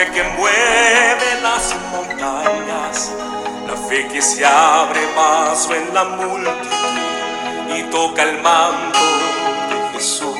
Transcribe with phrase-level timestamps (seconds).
[0.00, 3.12] fe que mueve las montañas,
[3.66, 8.98] la fe que se abre paso en la multitud y toca el manto
[9.68, 10.38] de Jesús.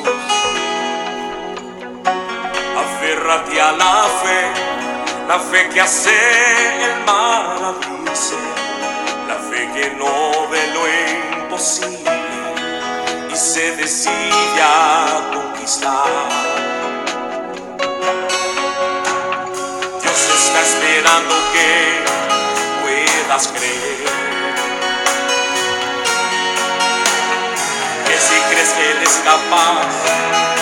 [2.85, 4.41] Aférrate a la fe,
[5.27, 6.17] la fe que hace
[6.87, 8.37] el abrirse,
[9.27, 10.83] la fe que no ve lo
[11.43, 12.11] imposible
[13.31, 16.60] y se decide a conquistar.
[20.51, 22.03] Está esperando que
[22.81, 24.05] puedas creer.
[28.05, 30.60] Que si crees que Él es capaz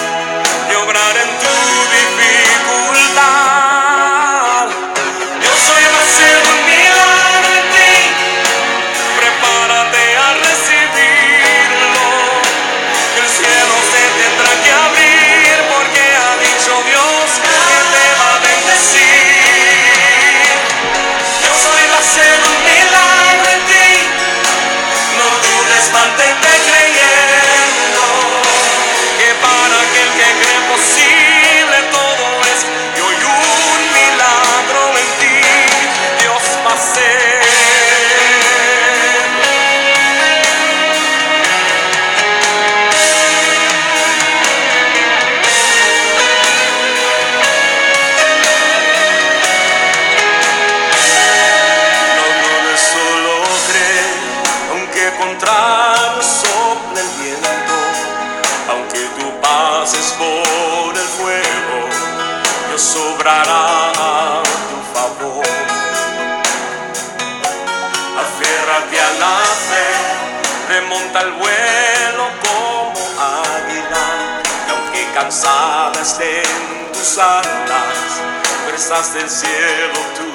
[75.30, 78.20] cansada en tus alas,
[78.66, 80.26] fuerzas del cielo tú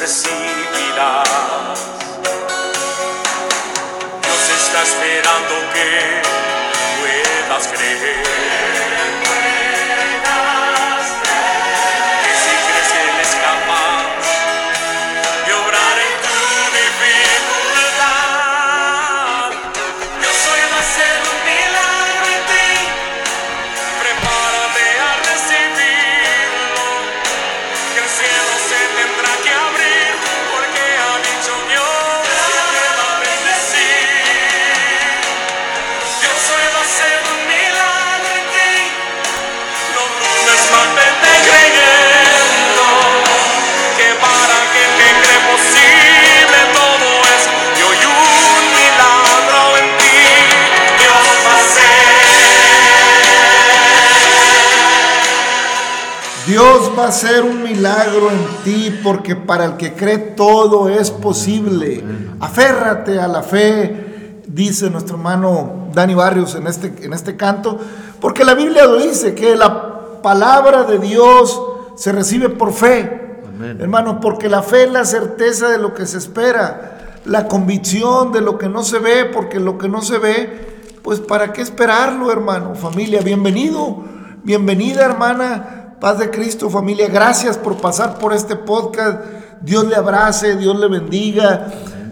[0.00, 1.28] recibirás.
[4.20, 6.22] Dios está esperando que
[6.98, 8.59] puedas creer.
[56.60, 61.10] Dios va a hacer un milagro en ti porque para el que cree todo es
[61.10, 62.04] posible.
[62.38, 67.78] Aférrate a la fe, dice nuestro hermano Dani Barrios en este, en este canto,
[68.20, 71.58] porque la Biblia lo dice, que la palabra de Dios
[71.96, 73.40] se recibe por fe.
[73.78, 78.42] Hermano, porque la fe es la certeza de lo que se espera, la convicción de
[78.42, 82.30] lo que no se ve, porque lo que no se ve, pues para qué esperarlo,
[82.30, 82.74] hermano.
[82.74, 84.04] Familia, bienvenido,
[84.44, 87.08] bienvenida, hermana Paz de Cristo, familia.
[87.08, 89.20] Gracias por pasar por este podcast.
[89.60, 91.66] Dios le abrace, Dios le bendiga.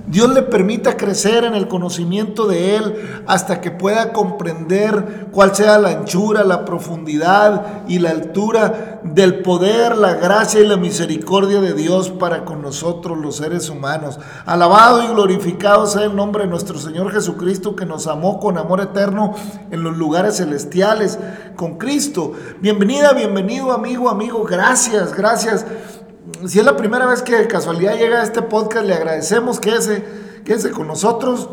[0.09, 5.79] Dios le permita crecer en el conocimiento de Él hasta que pueda comprender cuál sea
[5.79, 11.75] la anchura, la profundidad y la altura del poder, la gracia y la misericordia de
[11.75, 14.19] Dios para con nosotros los seres humanos.
[14.47, 18.81] Alabado y glorificado sea el nombre de nuestro Señor Jesucristo que nos amó con amor
[18.81, 19.35] eterno
[19.71, 21.19] en los lugares celestiales
[21.55, 22.33] con Cristo.
[22.61, 24.43] Bienvenida, bienvenido amigo, amigo.
[24.45, 25.67] Gracias, gracias
[26.47, 29.75] si es la primera vez que de casualidad llega a este podcast, le agradecemos que
[29.75, 30.05] ese,
[30.47, 31.48] ese con nosotros.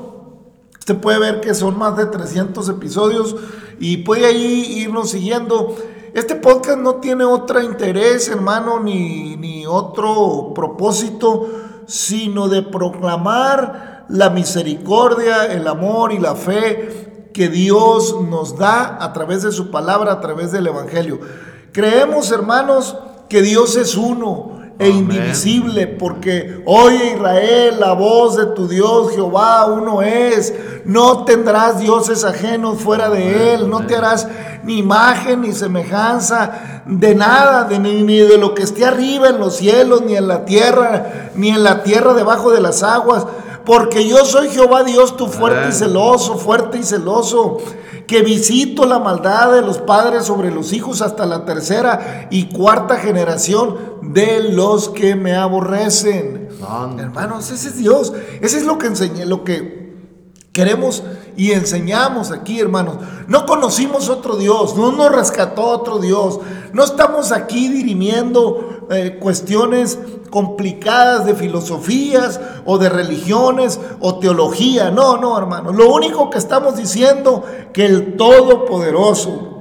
[0.79, 3.35] Usted puede ver que son más de 300 episodios
[3.79, 5.75] y puede ahí irnos siguiendo.
[6.13, 11.47] Este podcast no tiene otro interés, hermano, ni, ni otro propósito,
[11.87, 19.11] sino de proclamar la misericordia, el amor y la fe que Dios nos da a
[19.11, 21.19] través de su palabra, a través del Evangelio.
[21.73, 22.95] Creemos, hermanos,
[23.27, 29.65] que Dios es uno e indivisible, porque oye Israel, la voz de tu Dios Jehová
[29.65, 30.53] uno es.
[30.85, 34.27] No tendrás dioses ajenos fuera de él, no te harás
[34.63, 39.39] ni imagen ni semejanza de nada, de, ni, ni de lo que esté arriba en
[39.39, 43.25] los cielos, ni en la tierra, ni en la tierra debajo de las aguas
[43.65, 47.57] porque yo soy Jehová Dios, tu fuerte y celoso, fuerte y celoso,
[48.07, 52.97] que visito la maldad de los padres sobre los hijos hasta la tercera y cuarta
[52.97, 56.49] generación de los que me aborrecen.
[56.99, 59.85] Hermanos, ese es Dios, ese es lo que enseñé, lo que
[60.55, 61.03] queremos
[61.35, 62.95] y enseñamos aquí, hermanos.
[63.27, 66.39] No conocimos otro Dios, no nos rescató otro Dios.
[66.71, 69.97] No estamos aquí dirimiendo eh, cuestiones
[70.29, 74.91] complicadas de filosofías o de religiones o teología.
[74.91, 75.71] No, no, hermano.
[75.71, 77.43] Lo único que estamos diciendo
[77.73, 79.54] que el Todopoderoso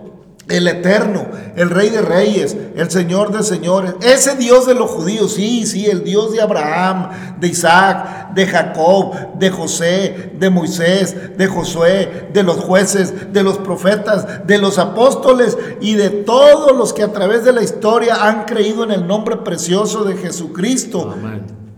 [0.49, 1.26] el eterno,
[1.56, 5.87] el rey de reyes, el señor de señores, ese Dios de los judíos, sí, sí,
[5.87, 12.43] el Dios de Abraham, de Isaac, de Jacob, de José, de Moisés, de Josué, de
[12.43, 17.44] los jueces, de los profetas, de los apóstoles y de todos los que a través
[17.44, 21.14] de la historia han creído en el nombre precioso de Jesucristo.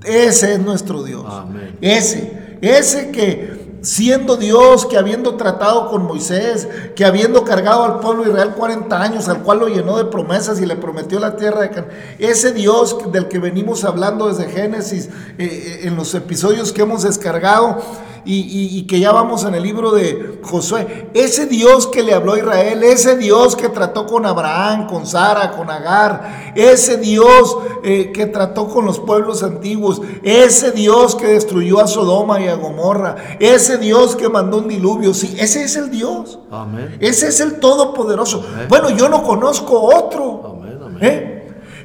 [0.05, 1.25] Ese es nuestro Dios.
[1.81, 3.56] Ese, ese que
[3.87, 6.67] siendo Dios, que habiendo tratado con Moisés,
[6.97, 10.67] que habiendo cargado al pueblo Israel 40 años, al cual lo llenó de promesas y
[10.67, 15.11] le prometió la tierra de Canaán, ese Dios del que venimos hablando desde Génesis, eh,
[15.39, 17.81] eh, en los episodios que hemos descargado,
[18.27, 21.11] y, que ya vamos en el libro de Josué.
[21.15, 25.53] Ese Dios que le habló a Israel, ese Dios que trató con Abraham, con Sara,
[25.53, 31.81] con Agar, ese Dios eh, que trató con los pueblos antiguos, ese Dios que destruyó
[31.81, 35.91] a Sodoma y a Gomorra, ese Dios que mandó un diluvio, sí, ese es el
[35.91, 36.39] Dios.
[36.51, 36.97] Amén.
[37.01, 38.45] Ese es el Todopoderoso.
[38.69, 40.59] Bueno, yo no conozco otro.
[40.59, 40.99] Amén, amén.
[41.01, 41.36] ¿Eh?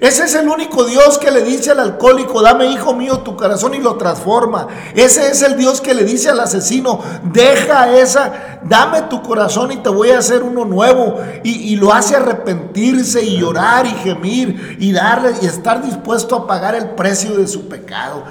[0.01, 3.75] Ese es el único Dios que le dice al alcohólico, dame hijo mío tu corazón
[3.75, 4.67] y lo transforma.
[4.95, 6.99] Ese es el Dios que le dice al asesino,
[7.31, 11.19] deja esa, dame tu corazón y te voy a hacer uno nuevo.
[11.43, 16.73] Y, lo hace arrepentirse y llorar y gemir y darle y estar dispuesto a pagar
[16.73, 18.23] el precio de su pecado.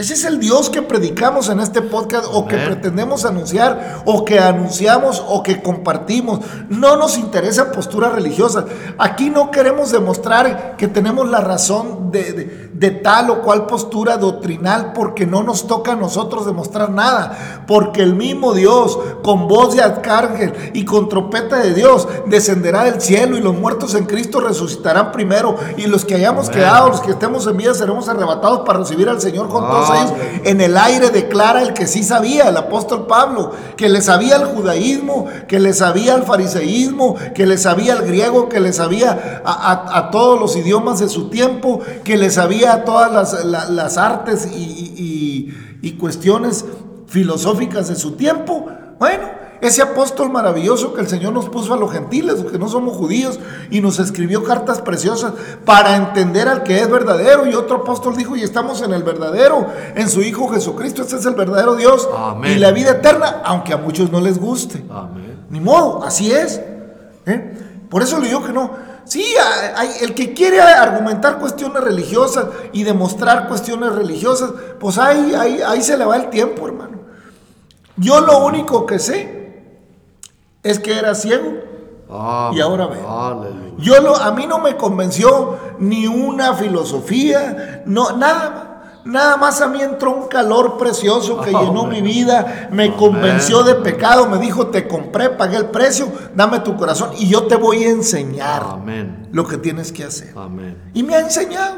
[0.00, 4.40] Ese es el Dios que predicamos en este podcast o que pretendemos anunciar o que
[4.40, 6.40] anunciamos o que compartimos.
[6.70, 8.64] No nos interesa postura religiosa.
[8.96, 14.94] Aquí no queremos demostrar que tenemos la razón de, de, tal o cual postura doctrinal
[14.94, 17.64] porque no nos toca a nosotros demostrar nada.
[17.66, 23.02] Porque el mismo Dios con voz de arcángel y con trompeta de Dios descenderá del
[23.02, 27.10] cielo y los muertos en Cristo resucitarán primero y los que hayamos quedado, los que
[27.10, 29.50] estemos en vida seremos arrebatados para recibir al Señor
[30.44, 34.46] en el aire declara el que sí sabía, el apóstol Pablo, que le sabía el
[34.46, 40.10] judaísmo, que le sabía el fariseísmo, que le sabía el griego, que le sabía a,
[40.10, 46.64] todos los idiomas de su tiempo, que le sabía todas las, artes y, y cuestiones
[47.06, 48.68] filosóficas de su tiempo.
[48.98, 49.28] Bueno,
[49.60, 53.38] ese apóstol maravilloso que el Señor nos puso a los gentiles, que no somos judíos,
[53.70, 55.34] y nos escribió cartas preciosas
[55.64, 57.46] para entender al que es verdadero.
[57.46, 61.26] Y otro apóstol dijo, y estamos en el verdadero, en su Hijo Jesucristo, este es
[61.26, 62.08] el verdadero Dios
[62.44, 64.82] y la vida eterna, aunque a muchos no les guste.
[65.50, 66.60] Ni modo, así es.
[67.26, 67.58] ¿eh?
[67.90, 68.90] Por eso le digo que no.
[69.04, 69.24] Sí,
[69.76, 75.82] hay, el que quiere argumentar cuestiones religiosas y demostrar cuestiones religiosas, pues ahí, ahí, ahí
[75.82, 77.00] se le va el tiempo, hermano.
[77.96, 79.39] Yo lo único que sé
[80.62, 81.54] es que era ciego
[82.52, 82.98] y ahora ve.
[83.78, 88.70] Yo lo, a mí no me convenció ni una filosofía, no, nada
[89.04, 93.76] Nada más a mí entró un calor precioso que llenó mi vida, me convenció de
[93.76, 97.84] pecado, me dijo, te compré, pagué el precio, dame tu corazón y yo te voy
[97.84, 98.62] a enseñar
[99.32, 100.34] lo que tienes que hacer.
[100.92, 101.76] Y me ha enseñado,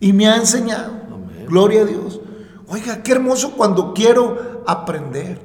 [0.00, 0.92] y me ha enseñado.
[1.46, 2.20] Gloria a Dios.
[2.68, 5.40] Oiga, qué hermoso cuando quiero aprender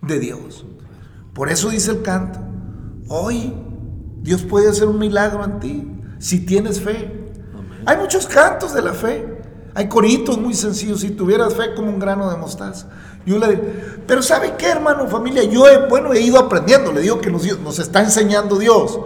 [0.00, 0.64] de Dios.
[1.36, 2.38] Por eso dice el canto,
[3.08, 3.52] hoy
[4.22, 7.30] Dios puede hacer un milagro en ti si tienes fe.
[7.84, 9.42] Hay muchos cantos de la fe.
[9.74, 11.02] Hay coritos muy sencillos.
[11.02, 12.88] Si tuvieras fe como un grano de mostaza.
[13.26, 13.54] Yo le
[14.06, 15.44] pero ¿sabe qué, hermano, familia?
[15.44, 16.90] Yo he, bueno, he ido aprendiendo.
[16.90, 18.98] Le digo que nos, nos está enseñando Dios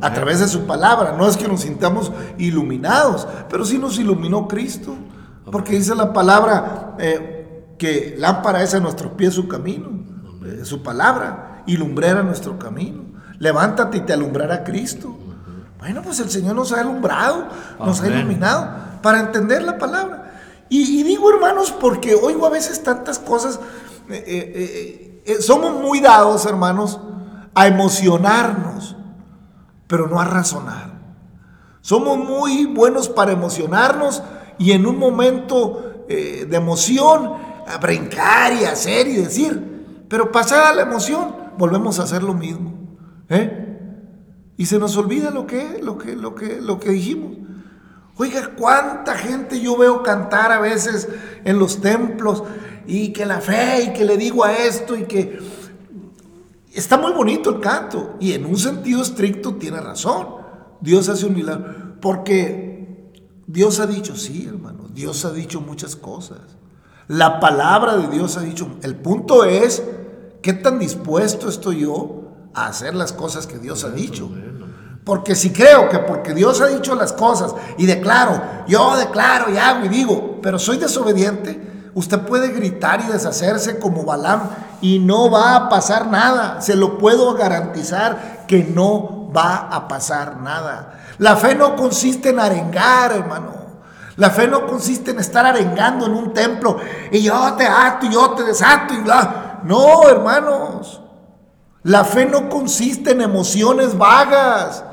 [0.00, 1.16] a través de su palabra.
[1.18, 4.94] No es que nos sintamos iluminados, pero sí nos iluminó Cristo.
[5.50, 9.88] Porque dice la palabra eh, que lámpara es a nuestros pies su camino,
[10.46, 13.04] eh, su palabra y lumbrera nuestro camino.
[13.38, 15.18] Levántate y te alumbrará Cristo.
[15.78, 17.48] Bueno, pues el Señor nos ha alumbrado,
[17.80, 18.70] nos ha iluminado
[19.02, 20.32] para entender la palabra.
[20.68, 23.60] Y, digo, hermanos, porque oigo a veces tantas cosas,
[24.08, 27.00] eh, eh, eh, somos muy dados, hermanos,
[27.52, 28.96] a emocionarnos,
[29.86, 30.92] pero no a razonar.
[31.80, 34.22] Somos muy buenos para emocionarnos
[34.56, 37.32] y en un momento de emoción
[37.66, 42.74] a brincar y hacer y decir, pero pasada la emoción, volvemos a hacer lo mismo.
[43.28, 43.68] ¿eh?
[44.56, 47.36] Y se nos olvida lo que, lo que, lo que, lo que dijimos.
[48.16, 51.08] Oiga, cuánta gente yo veo cantar a veces
[51.44, 52.42] en los templos
[52.86, 55.38] y que la fe y que le digo a esto y que
[56.72, 60.26] está muy bonito el canto y en un sentido estricto tiene razón.
[60.80, 63.10] Dios hace un milagro porque
[63.46, 66.40] Dios ha dicho, sí, hermano, Dios ha dicho muchas cosas.
[67.08, 69.82] La palabra de Dios ha dicho, el punto es,
[70.42, 72.22] ¿qué tan dispuesto estoy yo
[72.54, 74.30] a hacer las cosas que Dios ha dicho?
[75.04, 79.56] Porque si creo que porque Dios ha dicho las cosas y declaro, yo declaro y
[79.56, 84.42] hago y digo, pero soy desobediente, usted puede gritar y deshacerse como Balaam
[84.80, 86.60] y no va a pasar nada.
[86.60, 91.00] Se lo puedo garantizar que no va a pasar nada.
[91.18, 93.62] La fe no consiste en arengar, hermano.
[94.16, 96.76] La fe no consiste en estar arengando en un templo
[97.10, 99.51] y yo te ato y yo te desato y bla.
[99.64, 101.00] No, hermanos.
[101.82, 104.84] La fe no consiste en emociones vagas.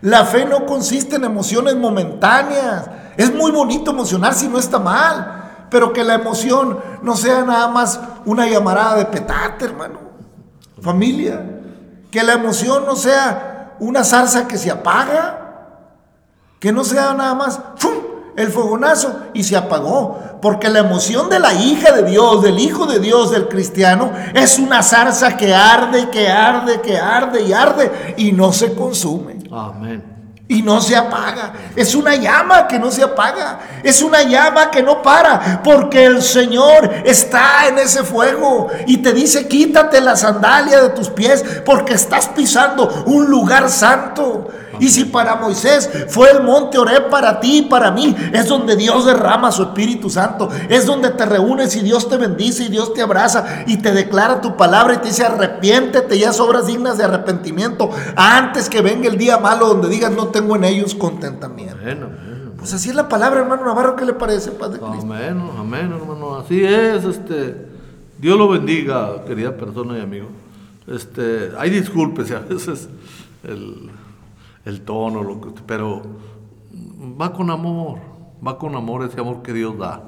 [0.00, 2.88] La fe no consiste en emociones momentáneas.
[3.16, 7.68] Es muy bonito emocionar si no está mal, pero que la emoción no sea nada
[7.68, 9.98] más una llamarada de petate, hermano.
[10.80, 11.42] Familia.
[12.10, 15.42] Que la emoción no sea una zarza que se apaga.
[16.60, 17.60] Que no sea nada más
[18.36, 20.18] el fogonazo y se apagó.
[20.40, 24.58] Porque la emoción de la hija de Dios, del hijo de Dios, del cristiano, es
[24.58, 29.38] una zarza que arde, que arde, que arde y arde y no se consume.
[29.50, 30.16] Amén.
[30.48, 31.52] Y no se apaga.
[31.74, 33.58] Es una llama que no se apaga.
[33.82, 35.60] Es una llama que no para.
[35.64, 38.68] Porque el Señor está en ese fuego.
[38.86, 41.44] Y te dice, quítate la sandalia de tus pies.
[41.64, 44.46] Porque estás pisando un lugar santo.
[44.78, 48.76] Y si para Moisés fue el monte Oré para ti y para mí, es donde
[48.76, 50.48] Dios derrama su Espíritu Santo.
[50.68, 54.40] Es donde te reúnes y Dios te bendice y Dios te abraza y te declara
[54.40, 59.18] tu palabra y te dice arrepiéntete ya obras dignas de arrepentimiento antes que venga el
[59.18, 61.76] día malo donde digas no tengo en ellos contentamiento.
[62.58, 65.12] Pues así es la palabra, hermano Navarro, ¿qué le parece, Padre Cristo?
[65.12, 66.36] Amén, amén, hermano.
[66.36, 67.54] Así es, este,
[68.18, 70.26] Dios lo bendiga, querida persona y amigo.
[70.86, 72.88] Este, hay disculpes a veces
[73.44, 73.90] el
[74.66, 76.02] el tono, lo que, pero
[77.18, 78.00] va con amor,
[78.46, 80.02] va con amor ese amor que Dios da.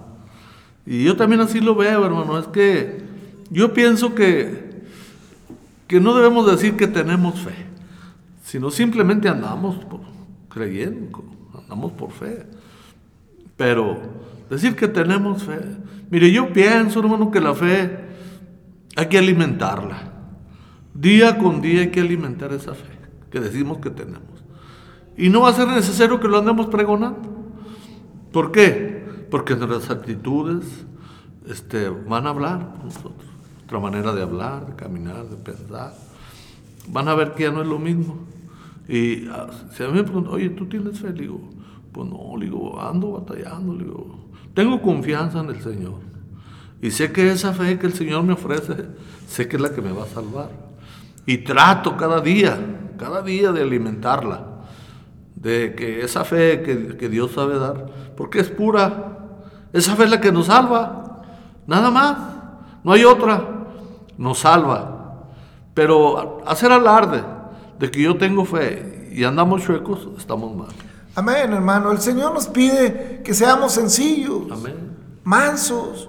[0.84, 3.02] Y yo también así lo veo, hermano, es que
[3.50, 4.82] yo pienso que,
[5.86, 7.54] que no debemos decir que tenemos fe,
[8.42, 9.76] sino simplemente andamos
[10.48, 11.22] creyendo,
[11.54, 12.44] andamos por fe.
[13.56, 13.96] Pero
[14.50, 15.60] decir que tenemos fe,
[16.10, 17.96] mire, yo pienso, hermano, que la fe
[18.96, 20.14] hay que alimentarla.
[20.94, 22.98] Día con día hay que alimentar esa fe
[23.30, 24.37] que decimos que tenemos.
[25.18, 27.28] Y no va a ser necesario que lo andemos pregonando.
[28.32, 29.26] ¿Por qué?
[29.28, 30.64] Porque nuestras actitudes
[31.48, 33.26] este, van a hablar por nosotros.
[33.64, 35.92] Otra manera de hablar, de caminar, de pensar.
[36.86, 38.20] Van a ver que ya no es lo mismo.
[38.88, 41.08] Y ah, si a mí me preguntan, oye, ¿tú tienes fe?
[41.08, 41.40] Le digo,
[41.90, 45.98] pues no, le digo, ando batallando, le digo, tengo confianza en el Señor.
[46.80, 48.86] Y sé que esa fe que el Señor me ofrece,
[49.26, 50.50] sé que es la que me va a salvar.
[51.26, 52.56] Y trato cada día,
[52.96, 54.47] cada día de alimentarla
[55.40, 59.18] de que esa fe que, Dios sabe dar, porque es pura,
[59.72, 61.22] esa fe es la que nos salva,
[61.66, 62.18] nada más,
[62.82, 63.66] no hay otra,
[64.16, 64.94] nos salva.
[65.74, 67.22] Pero hacer alarde
[67.78, 70.74] de que yo tengo fe y andamos chuecos, estamos mal.
[71.14, 71.92] Amén, hermano.
[71.92, 74.42] El Señor nos pide que seamos sencillos,
[75.22, 76.08] mansos,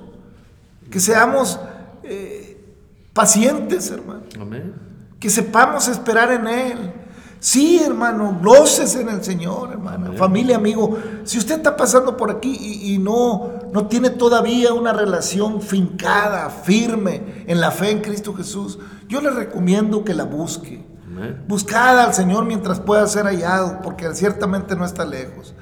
[0.90, 1.60] que seamos
[2.04, 2.60] eh,
[3.14, 4.24] pacientes, hermano.
[4.42, 4.74] Amén.
[5.20, 6.94] Que sepamos esperar en Él
[7.40, 10.12] Sí, hermano, goces en el Señor, hermano.
[10.14, 12.54] Familia, amigo, si usted está pasando por aquí
[12.84, 18.78] y, no, no tiene todavía una relación fincada, firme en la fe en Cristo Jesús,
[19.08, 20.86] yo le recomiendo que la busque.
[21.48, 25.54] Buscada al Señor mientras pueda ser hallado, porque ciertamente no está lejos.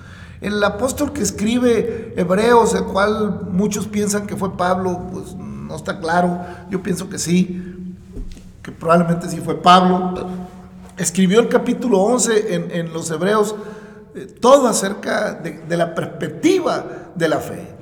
[0.42, 6.00] El apóstol que escribe Hebreos, el cual muchos piensan que fue Pablo, pues no está
[6.00, 6.42] claro.
[6.70, 7.96] Yo pienso que sí,
[8.62, 10.14] que probablemente sí fue Pablo
[10.98, 13.56] escribió el capítulo 11 en, los Hebreos,
[14.16, 17.76] eh, todo acerca de, la perspectiva de la fe.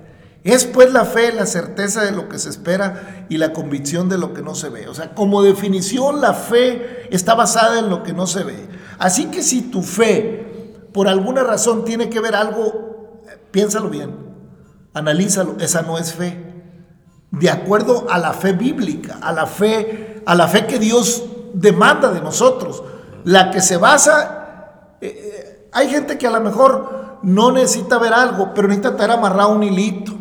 [0.43, 4.19] Es pues la fe la certeza de lo que se espera y la convicción de
[4.19, 4.87] lo que no se ve.
[4.87, 8.67] O sea, como definición la fe está basada en lo que no se ve.
[8.99, 14.15] Así que si tu fe por alguna razón tiene que ver algo, piénsalo bien,
[14.93, 16.37] analízalo, esa no es fe.
[17.31, 22.11] De acuerdo a la fe bíblica, a la fe, a la fe que Dios demanda
[22.11, 22.83] de nosotros
[23.25, 28.13] la que se basa, eh, eh, hay gente que a lo mejor no necesita ver
[28.13, 30.13] algo, pero necesita traer amarrado un hilito,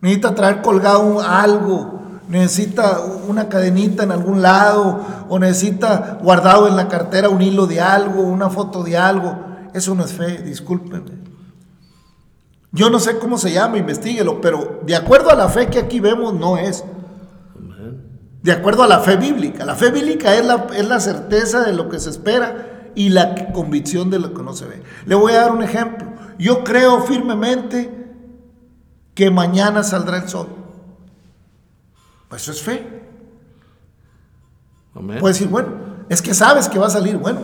[0.00, 6.88] necesita traer colgado algo, necesita una cadenita en algún lado, o necesita guardado en la
[6.88, 9.36] cartera un hilo de algo, una foto de algo.
[9.74, 11.22] Eso no es fe, discúlpenme.
[12.70, 16.00] Yo no sé cómo se llama, investiguelo, pero de acuerdo a la fe que aquí
[16.00, 16.84] vemos, no es.
[18.42, 19.64] De acuerdo a la fe bíblica.
[19.64, 23.52] La fe bíblica es la, es la certeza de lo que se espera y la
[23.52, 24.82] convicción de lo que no se ve.
[25.06, 26.12] Le voy a dar un ejemplo.
[26.38, 28.02] Yo creo firmemente
[29.14, 30.48] que mañana saldrá el sol.
[32.28, 33.02] Pues eso es fe.
[34.94, 35.18] Amén.
[35.20, 35.68] Puedes decir, bueno,
[36.08, 37.16] es que sabes que va a salir.
[37.18, 37.40] Bueno,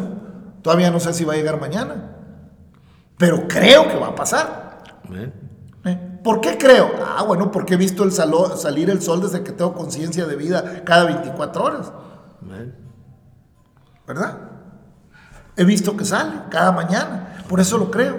[0.62, 2.16] todavía no sé si va a llegar mañana.
[3.16, 4.82] Pero creo que va a pasar.
[5.06, 5.47] Amén.
[6.28, 6.90] ¿Por qué creo?
[7.02, 10.36] Ah, bueno, porque he visto el salo- salir el sol desde que tengo conciencia de
[10.36, 11.90] vida cada 24 horas.
[14.06, 14.36] ¿verdad?
[15.56, 18.18] He visto que sale cada mañana, por eso lo creo.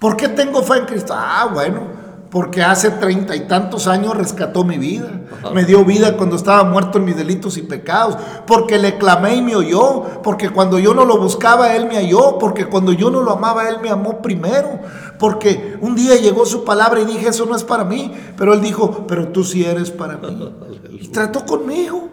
[0.00, 1.14] ¿Por qué tengo fe en Cristo?
[1.16, 1.82] Ah, bueno,
[2.28, 5.08] porque hace treinta y tantos años rescató mi vida,
[5.54, 8.16] me dio vida cuando estaba muerto en mis delitos y pecados,
[8.48, 12.36] porque le clamé y me oyó, porque cuando yo no lo buscaba, Él me halló,
[12.38, 14.80] porque cuando yo no lo amaba, Él me amó primero,
[15.18, 18.60] porque un día llegó su palabra y dije, eso no es para mí, pero Él
[18.60, 20.52] dijo, pero tú sí eres para mí.
[20.98, 22.08] Y trató conmigo.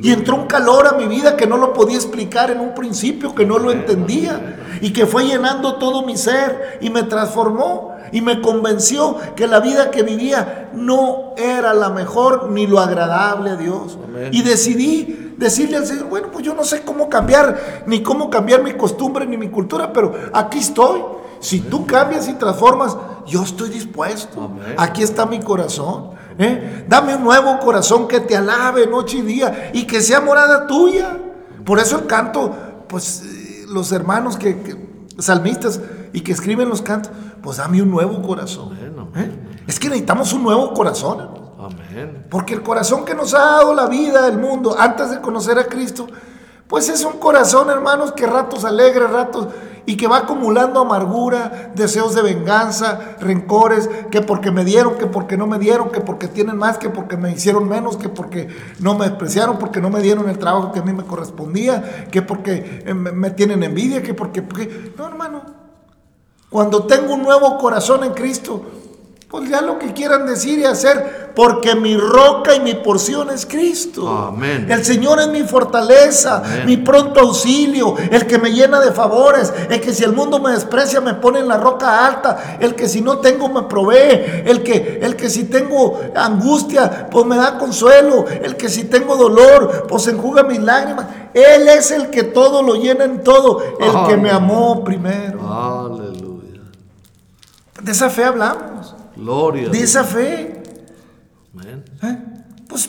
[0.00, 3.34] Y entró un calor a mi vida que no lo podía explicar en un principio,
[3.34, 4.78] que no lo entendía.
[4.80, 9.60] Y que fue llenando todo mi ser y me transformó y me convenció que la
[9.60, 13.98] vida que vivía no era la mejor ni lo agradable a Dios.
[14.04, 14.30] Amén.
[14.32, 18.62] Y decidí decirle al Señor, bueno, pues yo no sé cómo cambiar, ni cómo cambiar
[18.62, 21.00] mi costumbre ni mi cultura, pero aquí estoy.
[21.40, 24.42] Si tú cambias y transformas, yo estoy dispuesto.
[24.44, 24.74] Amén.
[24.76, 26.10] Aquí está mi corazón.
[26.38, 26.84] ¿eh?
[26.88, 31.16] Dame un nuevo corazón que te alabe noche y día y que sea morada tuya.
[31.64, 32.54] Por eso el canto,
[32.88, 35.80] pues eh, los hermanos que, que- salmistas
[36.12, 37.10] y que escriben los cantos,
[37.42, 38.76] pues dame un nuevo corazón.
[38.80, 39.62] Amén, ¿eh?
[39.66, 41.38] Es que necesitamos un nuevo corazón.
[41.58, 42.24] Amén.
[42.30, 45.64] Porque el corazón que nos ha dado la vida, el mundo, antes de conocer a
[45.66, 46.06] Cristo,
[46.68, 49.48] pues es un corazón, hermanos, que ratos alegre, ratos,
[49.88, 55.38] y que va acumulando amargura, deseos de venganza, rencores, que porque me dieron, que porque
[55.38, 58.48] no me dieron, que porque tienen más, que porque me hicieron menos, que porque
[58.80, 62.20] no me despreciaron, porque no me dieron el trabajo que a mí me correspondía, que
[62.20, 64.92] porque eh, me, me tienen envidia, que porque, porque...
[64.98, 65.40] No, hermano,
[66.50, 68.66] cuando tengo un nuevo corazón en Cristo,
[69.28, 73.44] pues ya lo que quieran decir y hacer, porque mi roca y mi porción es
[73.44, 74.08] Cristo.
[74.08, 74.66] Amén.
[74.70, 76.64] El Señor es mi fortaleza, Amén.
[76.64, 80.52] mi pronto auxilio, el que me llena de favores, el que si el mundo me
[80.52, 84.62] desprecia me pone en la roca alta, el que si no tengo me provee, el
[84.62, 89.86] que, el que si tengo angustia, pues me da consuelo, el que si tengo dolor,
[89.86, 91.06] pues enjuga mis lágrimas.
[91.34, 95.40] Él es el que todo lo llena en todo, el que me amó primero.
[95.46, 96.62] Aleluya.
[97.82, 98.94] De esa fe hablamos.
[99.18, 99.68] Gloria.
[99.68, 100.62] De esa fe.
[101.54, 101.84] Amén.
[102.02, 102.18] ¿eh?
[102.68, 102.88] Pues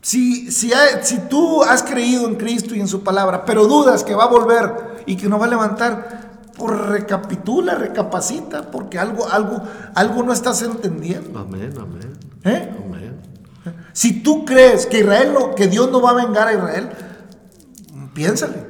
[0.00, 4.04] si, si, hay- si tú has creído en Cristo y en su palabra, pero dudas
[4.04, 9.26] que va a volver y que no va a levantar, pues recapitula, recapacita, porque algo,
[9.28, 9.60] algo,
[9.94, 11.38] algo no estás entendiendo.
[11.38, 11.74] Amén.
[11.80, 12.12] Amén.
[12.44, 12.70] ¿eh?
[12.84, 13.20] Amén.
[13.92, 16.90] Si tú crees que Israel no, que Dios no va a vengar a Israel,
[18.12, 18.66] piénsale,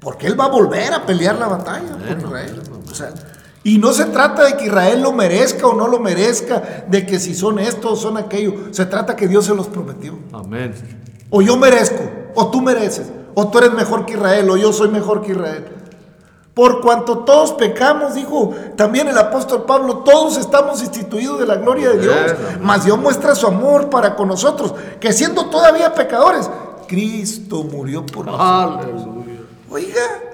[0.00, 2.62] porque Él va a volver a pelear la batalla por Amén, Israel.
[2.66, 3.12] amén, O sea,
[3.62, 7.20] y no se trata de que Israel lo merezca o no lo merezca, de que
[7.20, 8.54] si son esto o son aquello.
[8.70, 10.18] Se trata que Dios se los prometió.
[10.32, 10.74] Amén.
[11.28, 12.02] O yo merezco,
[12.34, 15.66] o tú mereces, o tú eres mejor que Israel, o yo soy mejor que Israel.
[16.54, 21.90] Por cuanto todos pecamos, dijo también el apóstol Pablo, todos estamos instituidos de la gloria
[21.90, 22.16] de Dios.
[22.62, 26.50] Mas Dios muestra su amor para con nosotros, que siendo todavía pecadores,
[26.88, 28.84] Cristo murió por nosotros.
[28.84, 29.40] Aleluya.
[29.70, 30.29] Oiga,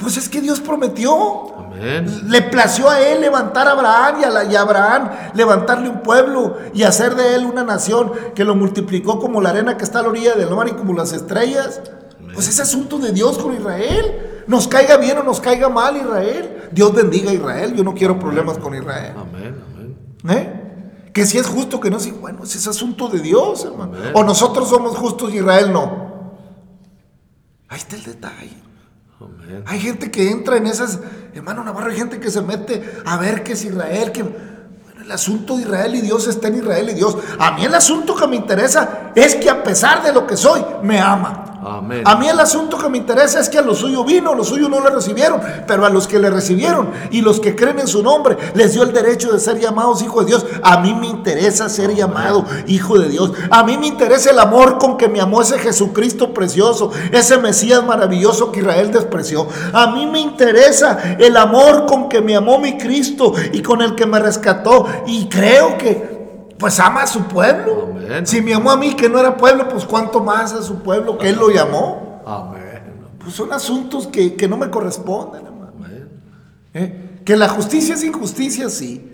[0.00, 1.54] pues es que Dios prometió.
[1.58, 2.28] Amén.
[2.28, 6.00] Le plació a él levantar a Abraham y a, la- y a Abraham levantarle un
[6.02, 10.00] pueblo y hacer de él una nación que lo multiplicó como la arena que está
[10.00, 11.80] a la orilla del mar y como las estrellas.
[12.34, 14.44] Pues es asunto de Dios con Israel.
[14.46, 16.68] Nos caiga bien o nos caiga mal Israel.
[16.72, 17.74] Dios bendiga a Israel.
[17.74, 19.14] Yo no quiero problemas con Israel.
[19.18, 19.56] Amén.
[20.24, 20.36] Amén.
[20.38, 20.56] ¿Eh?
[21.12, 23.92] Que si es justo que no, sí, bueno, ese es asunto de Dios, hermano.
[24.14, 26.10] O nosotros somos justos y Israel no.
[27.68, 28.56] Ahí está el detalle.
[29.66, 30.98] Hay gente que entra en esas,
[31.34, 35.12] hermano Navarro, hay gente que se mete a ver qué es Israel, que bueno, el
[35.12, 37.16] asunto de Israel y Dios está en Israel y Dios.
[37.38, 40.64] A mí el asunto que me interesa es que a pesar de lo que soy,
[40.82, 41.49] me ama.
[42.04, 44.68] A mí el asunto que me interesa es que a lo suyo vino, los suyos
[44.68, 48.02] no le recibieron, pero a los que le recibieron y los que creen en su
[48.02, 50.46] nombre, les dio el derecho de ser llamados hijos de Dios.
[50.62, 53.32] A mí me interesa ser llamado hijo de Dios.
[53.50, 57.84] A mí me interesa el amor con que me amó ese Jesucristo precioso, ese Mesías
[57.84, 59.46] maravilloso que Israel despreció.
[59.72, 63.94] A mí me interesa el amor con que me amó mi Cristo y con el
[63.94, 64.86] que me rescató.
[65.06, 66.09] Y creo que
[66.60, 67.94] pues ama a su pueblo.
[67.96, 68.26] Amén.
[68.26, 71.16] Si me amó a mí que no era pueblo, pues cuánto más a su pueblo
[71.16, 72.22] que él lo llamó.
[72.26, 73.16] Amén.
[73.18, 75.72] Pues son asuntos que, que no me corresponden, hermano.
[76.74, 77.20] ¿Eh?
[77.24, 79.10] Que la justicia es injusticia, sí.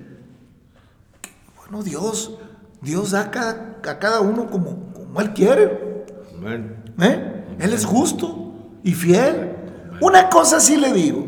[1.57, 2.37] Bueno, Dios,
[2.83, 6.05] Dios da a cada, a cada uno como, como Él quiere.
[6.37, 6.95] Amén.
[7.01, 7.45] ¿Eh?
[7.61, 9.53] Él es justo y fiel.
[10.01, 11.27] Una cosa sí le digo,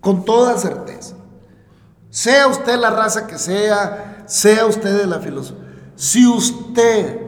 [0.00, 1.16] con toda certeza.
[2.10, 5.64] Sea usted la raza que sea, sea usted de la filosofía.
[5.96, 7.20] Si usted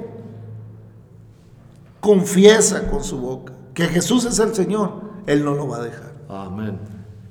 [2.01, 6.13] confiesa con su boca que Jesús es el Señor, Él no lo va a dejar.
[6.29, 6.79] Amén.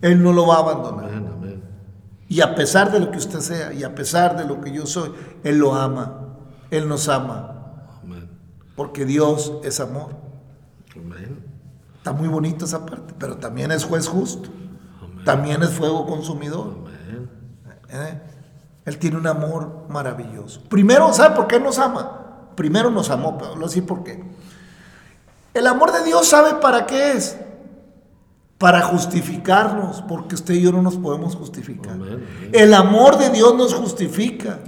[0.02, 1.06] Él no lo va a abandonar.
[1.06, 1.30] Amén.
[1.34, 1.64] Amén.
[2.28, 4.86] Y a pesar de lo que usted sea, y a pesar de lo que yo
[4.86, 5.12] soy,
[5.44, 6.22] Él lo ama.
[6.72, 7.82] Él nos ama.
[8.04, 8.30] Amén.
[8.76, 10.10] Porque Dios es amor.
[10.96, 11.44] Amén.
[11.98, 14.50] Está muy bonito esa parte, pero también es juez justo.
[15.02, 15.26] Amén.
[15.26, 16.76] También es fuego consumidor.
[16.78, 17.30] Amén.
[17.90, 18.22] ¿eh?
[18.86, 20.62] Él tiene un amor maravilloso.
[20.70, 22.52] Primero, ¿sabe por qué nos ama?
[22.56, 24.24] Primero nos amó, pero lo decir por qué.
[25.54, 27.40] El amor de Dios sabe para qué es.
[28.58, 31.94] Para justificarnos, porque usted y yo no nos podemos justificar.
[31.94, 32.50] Amén, amén.
[32.54, 34.60] El amor de Dios nos justifica.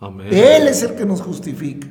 [0.00, 0.28] Amén.
[0.30, 1.88] Él es el que nos justifica.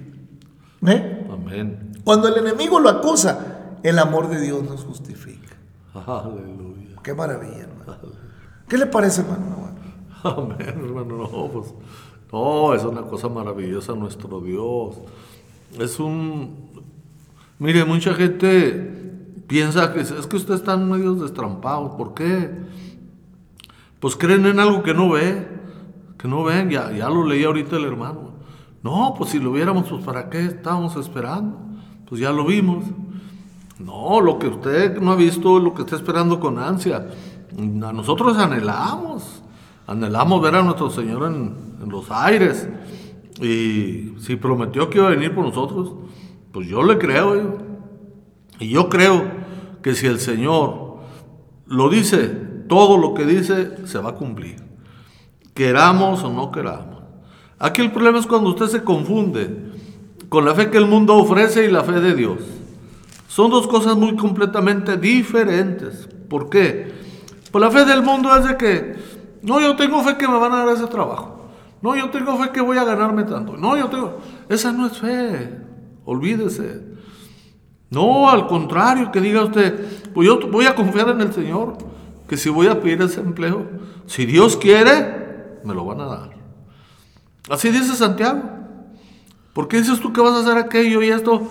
[0.88, 1.28] ¿Eh?
[1.30, 1.92] Amén.
[2.04, 5.58] Cuando el enemigo lo acusa, el amor de Dios nos justifica.
[5.94, 6.98] Aleluya.
[7.04, 7.98] Qué maravilla, hermano.
[8.68, 9.71] ¿Qué le parece, hermano?
[10.38, 11.18] Amén, hermano.
[11.18, 11.74] No, pues,
[12.32, 14.96] no, es una cosa maravillosa nuestro Dios.
[15.80, 16.70] Es un...
[17.60, 19.02] Mire, mucha gente
[19.48, 21.92] piensa que es que ustedes están medios destrampados.
[21.92, 22.50] ¿Por qué?
[24.00, 25.48] Pues creen en algo que no ve,
[26.18, 26.70] que no ven.
[26.70, 28.32] Ya, ya lo leí ahorita el hermano.
[28.84, 31.60] No, pues si lo viéramos, pues ¿para qué estábamos esperando?
[32.08, 32.86] Pues ya lo vimos.
[33.78, 37.08] No, lo que usted no ha visto es lo que está esperando con ansia.
[37.56, 39.41] Nosotros anhelamos,
[39.88, 42.70] anhelamos ver a nuestro Señor en, los aires.
[43.42, 45.94] Y si prometió que iba a venir por nosotros,
[46.52, 47.36] pues yo le creo.
[47.36, 47.44] ¿eh?
[48.60, 49.24] Y yo creo
[49.82, 50.98] que si el Señor
[51.66, 52.28] lo dice,
[52.68, 54.58] todo lo que dice se va a cumplir.
[55.54, 57.02] Queramos o no queramos.
[57.60, 59.72] Aquí el problema es cuando usted se confunde
[60.30, 62.40] con la fe que el mundo ofrece y la fe de Dios.
[63.28, 66.08] Son dos cosas muy completamente diferentes.
[66.30, 66.92] ¿Por qué?
[67.52, 68.96] Pues la fe del mundo es de que,
[69.44, 71.50] no, yo tengo fe que me van a dar ese trabajo.
[71.82, 73.58] No, yo tengo fe que voy a ganarme tanto.
[73.58, 74.20] No, yo tengo...
[74.50, 75.58] Esa no es fe.
[76.06, 76.84] Olvídese.
[77.90, 81.78] No, al contrario, que diga usted, pues yo voy a confiar en el Señor,
[82.28, 83.68] que si voy a pedir ese empleo,
[84.06, 86.30] si Dios quiere, me lo van a dar.
[87.50, 88.44] Así dice Santiago.
[89.54, 91.46] ¿Por qué dices tú que vas a hacer aquello y esto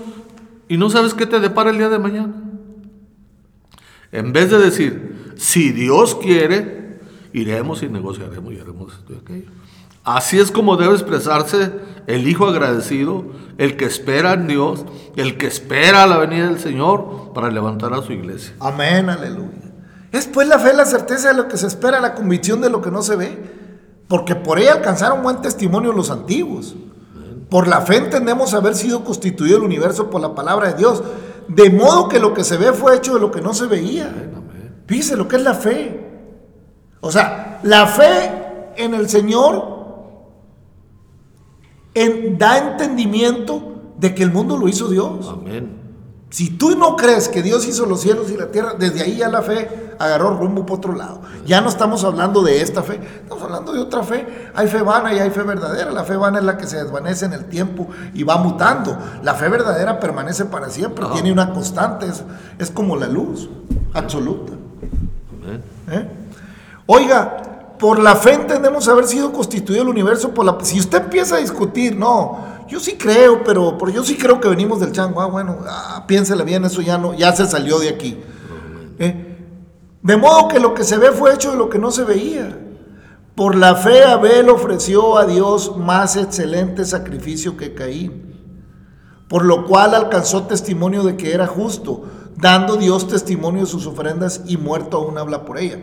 [0.69, 2.35] y no sabes qué te depara el día de mañana?
[4.11, 6.80] En vez de decir, si Dios quiere,
[7.33, 9.51] iremos y negociaremos y haremos esto y aquello.
[10.05, 11.73] Así es como debe expresarse
[12.07, 13.25] el hijo agradecido,
[13.59, 18.03] el que espera en Dios, el que espera la venida del Señor para levantar a
[18.03, 18.55] su iglesia.
[18.61, 19.73] Amén, aleluya.
[20.11, 22.81] Es pues la fe, la certeza de lo que se espera, la convicción de lo
[22.81, 23.61] que no se ve.
[24.09, 26.75] Porque por ella alcanzaron buen testimonio los antiguos.
[27.49, 31.03] Por la fe entendemos haber sido constituido el universo por la palabra de Dios.
[31.47, 34.13] De modo que lo que se ve fue hecho de lo que no se veía.
[34.87, 36.10] Fíjese lo que es la fe.
[37.01, 38.31] O sea, la fe
[38.77, 39.79] en el Señor
[41.95, 45.29] en- da entendimiento de que el mundo lo hizo Dios.
[45.29, 45.79] Amén.
[46.31, 49.29] Si tú no crees que Dios hizo los cielos y la tierra, desde ahí ya
[49.29, 51.21] la fe agarró rumbo por otro lado.
[51.45, 54.49] Ya no estamos hablando de esta fe, estamos hablando de otra fe.
[54.55, 55.91] Hay fe vana y hay fe verdadera.
[55.91, 58.97] La fe vana es la que se desvanece en el tiempo y va mutando.
[59.25, 62.23] La fe verdadera permanece para siempre, tiene una constante, es,
[62.61, 63.51] es como la luz
[63.93, 64.53] absoluta.
[65.43, 65.63] Amén.
[65.91, 66.09] ¿Eh?
[66.93, 71.37] Oiga, por la fe entendemos haber sido constituido el universo por la si usted empieza
[71.37, 75.21] a discutir, no, yo sí creo, pero, pero yo sí creo que venimos del chango.
[75.21, 78.19] Ah, bueno, ah, piénsele bien, eso ya no, ya se salió de aquí.
[78.99, 79.37] ¿Eh?
[80.03, 82.59] De modo que lo que se ve fue hecho de lo que no se veía.
[83.37, 88.35] Por la fe Abel ofreció a Dios más excelente sacrificio que Caín,
[89.29, 92.03] por lo cual alcanzó testimonio de que era justo,
[92.37, 95.79] dando Dios testimonio de sus ofrendas y muerto aún habla por ella.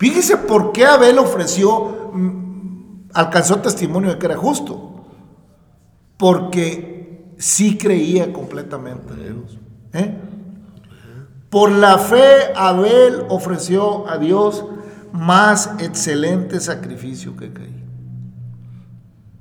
[0.00, 5.04] Fíjese por qué Abel ofreció, mm, alcanzó testimonio de que era justo,
[6.16, 9.58] porque sí creía completamente en Dios.
[9.92, 10.16] ¿eh?
[11.50, 14.64] Por la fe Abel ofreció a Dios
[15.12, 17.84] más excelente sacrificio que Caín.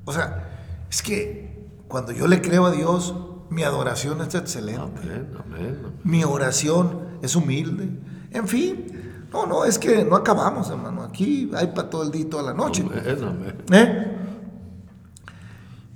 [0.04, 0.50] O sea,
[0.92, 3.16] es que cuando yo le creo a Dios,
[3.50, 4.82] mi adoración es excelente.
[5.04, 5.30] Amén.
[5.40, 5.78] Amén.
[6.04, 7.90] Mi oración es humilde.
[8.32, 8.99] En fin,
[9.32, 11.04] no, no, es que no acabamos, hermano.
[11.04, 12.84] Aquí hay para todo el día y toda la noche.
[12.84, 13.24] Amén.
[13.24, 13.64] Amén.
[13.72, 14.18] ¿Eh?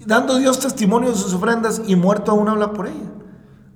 [0.06, 3.12] Dando Dios testimonio de sus ofrendas y muerto aún habla por ella.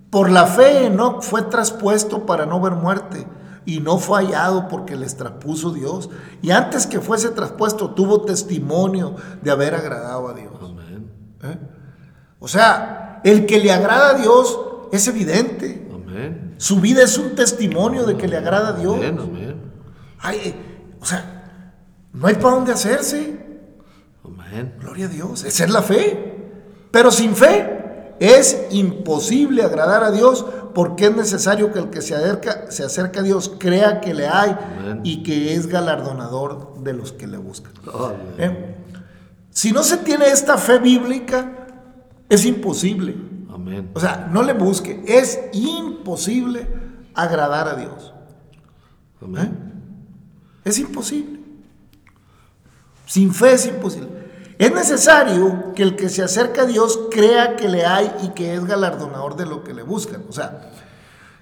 [0.09, 3.27] Por la fe Enoch fue traspuesto para no ver muerte
[3.65, 6.09] y no fue hallado porque les traspuso Dios.
[6.41, 10.53] Y antes que fuese traspuesto tuvo testimonio de haber agradado a Dios.
[10.61, 11.11] Amén.
[11.43, 11.57] ¿Eh?
[12.39, 14.59] O sea, el que le agrada a Dios
[14.91, 15.89] es evidente.
[15.93, 16.46] Amén.
[16.57, 18.95] Su vida es un testimonio de que le agrada a Dios.
[18.95, 19.55] Amén.
[20.19, 20.55] Ay,
[20.99, 21.73] o sea,
[22.13, 23.37] no hay para dónde hacerse.
[24.23, 24.75] Amén.
[24.79, 25.43] Gloria a Dios.
[25.43, 26.35] Esa es la fe.
[26.91, 32.15] Pero sin fe es imposible agradar a Dios porque es necesario que el que se
[32.15, 35.01] acerca, se acerca a Dios crea que le hay Amén.
[35.03, 37.73] y que es galardonador de los que le buscan.
[38.37, 38.75] ¿Eh?
[39.49, 41.67] Si no se tiene esta fe bíblica,
[42.29, 43.15] es imposible.
[43.57, 43.89] Amén.
[43.95, 45.03] O sea, no le busque.
[45.07, 46.67] Es imposible
[47.15, 48.13] agradar a Dios.
[49.19, 49.73] Amén.
[50.63, 51.39] Es imposible.
[53.07, 54.09] Sin fe es imposible.
[54.59, 58.53] Es necesario que el que se acerca a Dios crea que le hay y que
[58.53, 60.23] es galardonador de lo que le buscan.
[60.29, 60.71] O sea,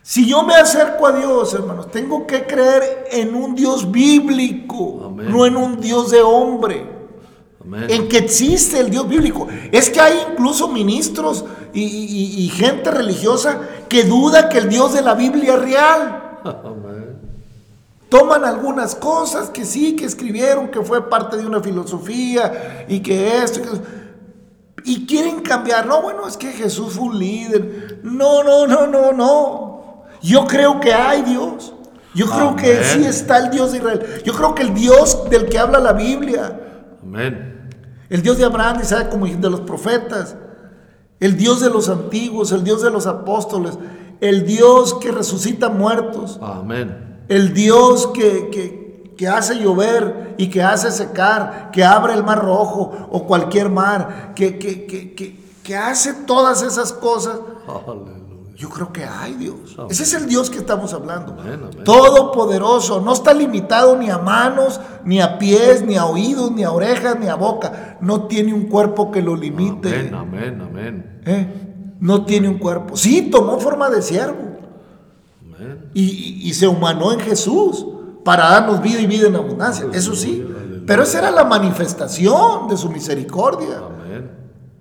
[0.01, 5.29] si yo me acerco a Dios, hermanos, tengo que creer en un Dios bíblico, Amén.
[5.29, 6.94] no en un Dios de hombre.
[7.65, 7.85] Amén.
[7.89, 9.47] En que existe el Dios bíblico.
[9.71, 14.93] Es que hay incluso ministros y, y- y gente religiosa que duda que el Dios
[14.93, 16.39] de la Biblia es real.
[16.43, 17.15] Amén.
[18.09, 23.39] Toman algunas cosas que sí, que escribieron, que fue parte de una filosofía y que
[23.43, 23.59] esto.
[23.59, 25.87] y que Y quieren cambiar.
[25.87, 27.99] No, bueno, es que Jesús fue un líder.
[28.03, 30.03] No, no, no, no, no.
[30.21, 31.73] Yo creo que hay Dios.
[32.13, 34.21] Yo creo que sí está el Dios de Israel.
[34.23, 36.61] Yo creo que el Dios del que habla la Biblia,
[37.03, 37.54] Amén.
[38.09, 40.35] El Dios de Abraham, de Isaac, como de los profetas,
[41.19, 43.77] el Dios de los antiguos, el Dios de los apóstoles,
[44.21, 47.23] el Dios que resucita muertos, Amén.
[47.29, 48.85] el Dios que, que-
[49.17, 54.33] que hace llover y que hace secar, que abre el mar rojo o cualquier mar,
[54.35, 57.39] que, que- que- que- que hace todas esas cosas.
[57.67, 58.11] Aleluya.
[58.55, 59.75] Yo creo que hay Dios.
[59.89, 61.33] Ese es el Dios que estamos hablando.
[61.39, 61.83] Amén, amén.
[61.83, 63.01] Todopoderoso.
[63.01, 67.19] No está limitado ni a manos, ni a pies, ni a oídos, ni a orejas,
[67.19, 67.97] ni a boca.
[67.99, 69.89] No tiene un cuerpo que lo limite.
[69.89, 70.15] Amén.
[70.15, 70.61] Amén.
[70.61, 71.21] Amén.
[71.25, 71.47] ¿Eh?
[71.99, 72.95] No tiene un cuerpo.
[72.95, 74.37] Sí, tomó forma de siervo
[75.93, 77.85] y, y- y se humanó en Jesús
[78.23, 79.85] para darnos vida y vida en abundancia.
[79.93, 80.45] Eso sí.
[80.87, 83.79] Pero esa era la manifestación de su misericordia.
[83.85, 84.31] Amén.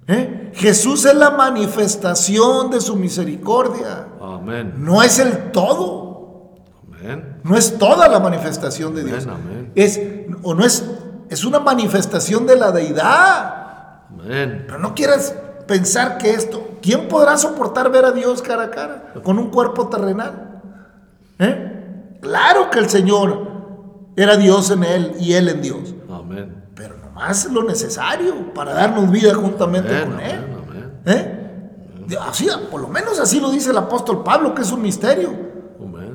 [0.07, 0.44] ¿Eh?
[0.55, 4.09] Jesús es la manifestación de su misericordia.
[4.21, 4.75] Amén.
[4.79, 6.55] No es el todo.
[6.87, 7.41] Amén.
[7.43, 9.27] No es toda la manifestación de Dios.
[9.27, 9.73] Amén, amén.
[9.75, 10.01] Es,
[10.43, 10.85] o no es,
[11.29, 14.07] es una manifestación de la deidad.
[14.11, 14.65] Amén.
[14.67, 15.35] Pero no quieras
[15.67, 19.89] pensar que esto, ¿quién podrá soportar ver a Dios cara a cara con un cuerpo
[19.89, 20.63] terrenal?
[21.39, 22.19] ¿Eh?
[22.21, 23.49] Claro que el Señor
[24.17, 26.64] era Dios en él y él en Dios, Amén.
[26.75, 30.41] Pero nomás lo necesario para darnos vida juntamente con él.
[31.07, 31.41] ¿Eh?
[32.21, 35.55] Así, por lo menos así lo dice el apóstol Pablo, que es un misterio.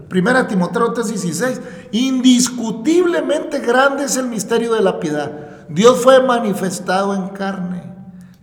[0.09, 1.61] Primera Timoteo 3:16.
[1.91, 5.31] Indiscutiblemente grande es el misterio de la piedad.
[5.69, 7.83] Dios fue manifestado en carne.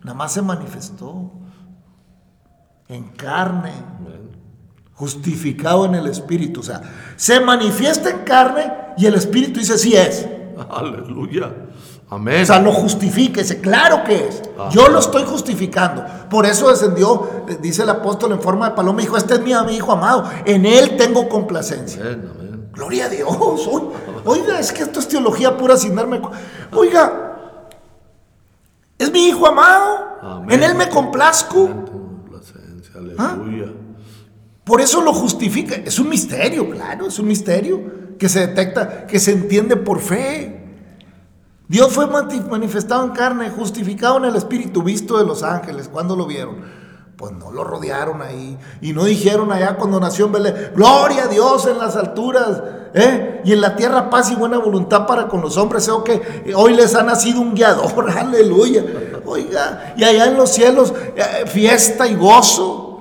[0.03, 1.33] Nada más se manifestó.
[2.89, 3.73] En carne.
[4.95, 6.61] Justificado en el Espíritu.
[6.61, 6.81] O sea,
[7.17, 10.27] se manifiesta en carne y el Espíritu dice sí es.
[10.71, 11.53] Aleluya.
[12.09, 12.43] Amén.
[12.43, 14.43] O sea, lo justifica, dice, claro que es.
[14.71, 16.05] Yo lo estoy justificando.
[16.31, 19.53] Por eso descendió, eh, dice el apóstol en forma de paloma, dijo, este es mi,
[19.67, 22.03] mi hijo amado, en él tengo complacencia.
[22.03, 22.31] Amén.
[22.33, 22.47] Amén.
[22.73, 23.29] Gloria a Dios.
[24.25, 26.21] Oiga, es que esto es teología pura sin darme
[26.73, 27.27] Oiga,
[28.99, 30.45] es mi hijo amado.
[30.49, 31.71] En él me complazco.
[33.19, 33.39] ¿Ah?
[34.65, 35.77] Por eso lo justifica.
[35.77, 40.56] Es un misterio, claro, es un misterio que se detecta, que se entiende por fe.
[41.69, 45.89] Dios fue manifestado en carne, justificado en el Espíritu, visto de los ángeles.
[45.89, 46.61] ¿Cuándo lo vieron?
[47.17, 48.57] Pues no lo rodearon ahí.
[48.81, 52.63] Y no dijeron allá cuando nació en Belén, gloria a Dios en las alturas.
[52.95, 53.41] ¿eh?
[53.45, 55.91] Y en la tierra paz y buena voluntad para con los hombres.
[56.05, 58.11] Que hoy les ha nacido un guiador.
[58.17, 58.85] Aleluya.
[59.25, 59.95] Oiga.
[59.97, 63.01] Y allá en los cielos, eh, fiesta y gozo.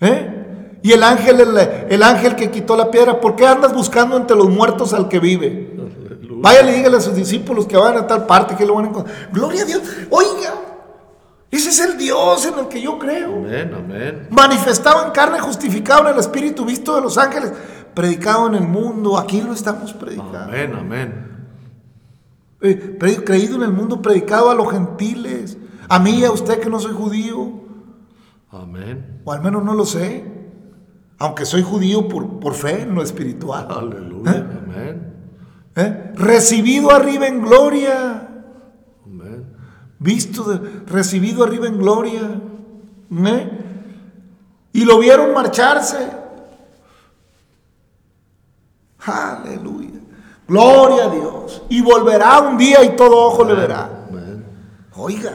[0.00, 0.80] ¿Eh?
[0.82, 1.56] Y el ángel, el,
[1.90, 5.20] el ángel que quitó la piedra, ¿por qué andas buscando entre los muertos al que
[5.20, 5.74] vive?
[6.44, 6.62] Aleluya.
[6.62, 8.88] Vaya, le dígale a sus discípulos que van a tal parte, que lo van a
[8.88, 9.30] encontrar.
[9.32, 9.82] Gloria a Dios.
[10.10, 10.54] Oiga,
[11.50, 13.36] ese es el Dios en el que yo creo.
[13.36, 13.72] Amén.
[13.72, 14.26] Amén.
[14.30, 17.52] Manifestado en carne, justificado en el Espíritu, visto de los ángeles,
[17.94, 19.16] predicado en el mundo.
[19.16, 20.38] Aquí lo estamos predicando.
[20.38, 20.74] Amén.
[20.74, 21.34] Amén.
[22.60, 25.56] Eh, creído en el mundo, predicado a los gentiles.
[25.88, 27.52] A mí y a usted que no soy judío.
[28.50, 29.20] Amén.
[29.24, 30.24] O al menos no lo sé.
[31.18, 33.68] Aunque soy judío por, por fe en lo espiritual.
[33.70, 34.32] Aleluya.
[34.32, 35.13] Amén.
[35.76, 36.12] ¿Eh?
[36.14, 38.28] Recibido arriba en gloria.
[39.98, 42.40] Visto, de- recibido arriba en gloria.
[43.26, 43.50] ¿Eh?
[44.72, 46.10] Y lo vieron marcharse.
[49.06, 50.00] Aleluya.
[50.46, 51.62] Gloria a Dios.
[51.68, 53.90] Y volverá un día y todo ojo le verá.
[54.96, 55.32] Oiga,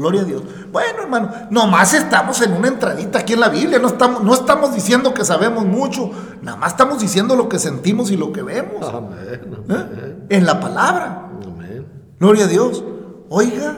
[0.00, 0.42] gloria a Dios.
[0.72, 3.78] Bueno, hermano, nomás estamos en una entradita aquí en la Biblia.
[3.78, 6.10] No estamos, no estamos diciendo que sabemos mucho.
[6.40, 8.82] Nada más estamos diciendo lo que sentimos y lo que vemos.
[8.82, 9.66] Amén.
[9.68, 10.16] ¿eh?
[10.30, 11.28] En la palabra.
[11.44, 11.86] Amén.
[12.18, 12.82] Gloria a Dios.
[13.28, 13.76] Oiga,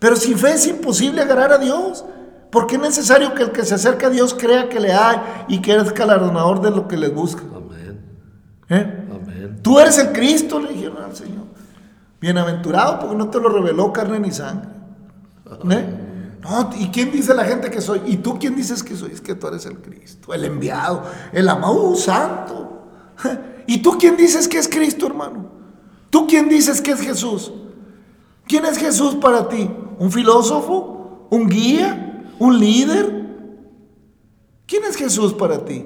[0.00, 2.04] pero sin fe es imposible agarrar a Dios.
[2.50, 5.62] Porque es necesario que el que se acerca a Dios crea que le hay y
[5.62, 7.42] que eres galardonador de lo que le busca.
[7.42, 8.00] Amén.
[8.68, 9.06] ¿Eh?
[9.08, 9.60] Amén.
[9.62, 11.44] Tú eres el Cristo, le dijeron al Señor.
[12.20, 14.79] Bienaventurado porque no te lo reveló carne ni sangre.
[15.70, 16.36] ¿Eh?
[16.42, 18.00] No, ¿y quién dice la gente que soy?
[18.06, 19.12] ¿Y tú quién dices que soy?
[19.12, 22.86] Es que tú eres el Cristo, el enviado, el amado santo.
[23.66, 25.50] ¿Y tú quién dices que es Cristo, hermano?
[26.08, 27.52] ¿Tú quién dices que es Jesús?
[28.46, 29.70] ¿Quién es Jesús para ti?
[29.98, 31.28] ¿Un filósofo?
[31.30, 32.24] ¿Un guía?
[32.38, 33.20] ¿Un líder?
[34.66, 35.84] ¿Quién es Jesús para ti?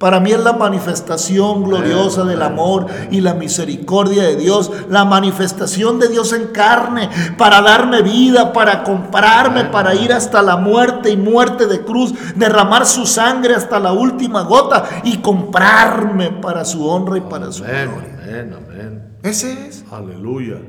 [0.00, 5.98] Para mí es la manifestación gloriosa del amor y la misericordia de Dios, la manifestación
[5.98, 11.18] de Dios en carne, para darme vida, para comprarme, para ir hasta la muerte y
[11.18, 17.18] muerte de cruz, derramar su sangre hasta la última gota y comprarme para su honra
[17.18, 17.90] y para su Amén.
[17.92, 18.18] gloria.
[18.24, 18.56] Amén.
[18.56, 19.18] Amén.
[19.22, 20.62] Ese es, Aleluya.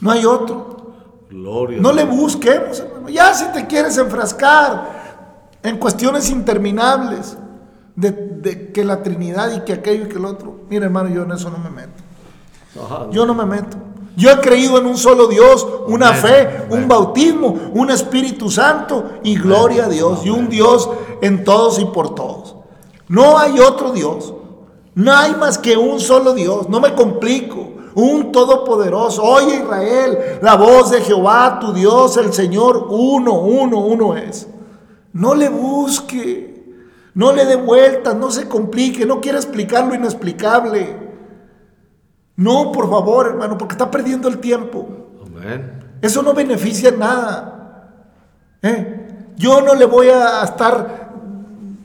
[0.00, 0.94] no hay otro.
[1.28, 1.78] Gloria.
[1.80, 3.08] No le busquemos, hermano.
[3.08, 7.36] Ya si te quieres enfrascar en cuestiones interminables
[7.98, 10.60] de, de que la Trinidad y que aquello y que el otro.
[10.70, 12.02] Mira, hermano, yo en eso no me meto.
[12.84, 13.08] Ajá.
[13.10, 13.76] Yo no me meto.
[14.16, 16.82] Yo he creído en un solo Dios, una Amén, fe, amén.
[16.82, 20.24] un bautismo, un Espíritu Santo y gloria a Dios.
[20.24, 20.88] Y un Dios
[21.20, 22.54] en todos y por todos.
[23.08, 24.32] No hay otro Dios.
[24.94, 26.68] No hay más que un solo Dios.
[26.68, 27.68] No me complico.
[27.94, 29.22] Un todopoderoso.
[29.24, 34.46] Oye Israel, la voz de Jehová, tu Dios, el Señor, uno, uno, uno es.
[35.12, 36.47] No le busque.
[37.18, 40.96] No le dé vueltas, no se complique, no quiera explicar lo inexplicable.
[42.36, 44.88] No, por favor, hermano, porque está perdiendo el tiempo.
[45.26, 45.96] Amén.
[46.00, 47.90] Eso no beneficia en nada.
[48.62, 49.32] ¿Eh?
[49.34, 51.10] Yo no le voy a estar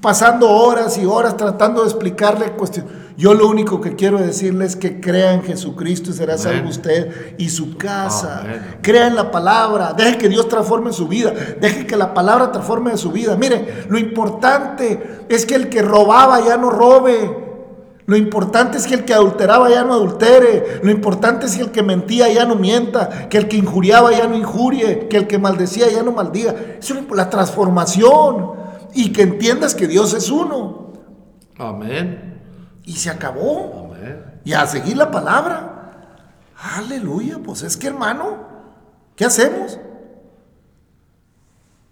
[0.01, 2.91] pasando horas y horas tratando de explicarle cuestiones.
[3.15, 6.43] Yo lo único que quiero decirle es que crea en Jesucristo y será Amén.
[6.43, 8.41] salvo usted y su casa.
[8.41, 8.77] Amén.
[8.81, 9.93] Crea en la palabra.
[9.93, 11.31] Deje que Dios transforme su vida.
[11.31, 13.35] Deje que la palabra transforme su vida.
[13.35, 17.43] Mire, lo importante es que el que robaba ya no robe.
[18.05, 20.81] Lo importante es que el que adulteraba ya no adultere.
[20.81, 23.29] Lo importante es que el que mentía ya no mienta.
[23.29, 25.07] Que el que injuriaba ya no injurie.
[25.07, 26.55] Que el que maldecía ya no maldiga.
[26.79, 28.53] Eso es la transformación.
[28.95, 30.93] Y que entiendas que Dios es uno.
[31.57, 32.32] Amén.
[32.83, 33.91] Y se acabó.
[33.95, 34.41] Amén.
[34.43, 35.91] Y a seguir la palabra.
[36.75, 37.39] Aleluya.
[37.43, 38.37] Pues es que hermano,
[39.15, 39.79] ¿qué hacemos?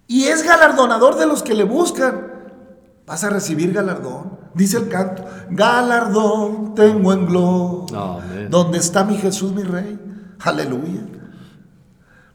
[0.06, 2.30] Y es galardonador de los que le buscan.
[3.06, 4.38] Vas a recibir galardón.
[4.54, 8.48] Dice el canto, galardón tengo en gloria.
[8.50, 9.98] ¿Dónde está mi Jesús, mi rey?
[10.40, 11.00] Aleluya.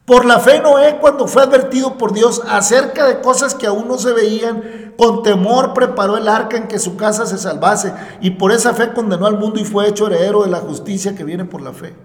[0.06, 3.98] Por la fe Noé, cuando fue advertido por Dios acerca de cosas que aún no
[3.98, 8.52] se veían, con temor preparó el arca en que su casa se salvase, y por
[8.52, 11.62] esa fe condenó al mundo y fue hecho heredero de la justicia que viene por
[11.62, 11.96] la fe.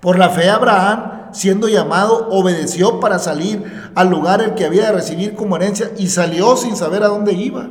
[0.00, 4.92] Por la fe Abraham, siendo llamado, obedeció para salir al lugar el que había de
[4.92, 7.68] recibir como herencia y salió sin saber a dónde iba.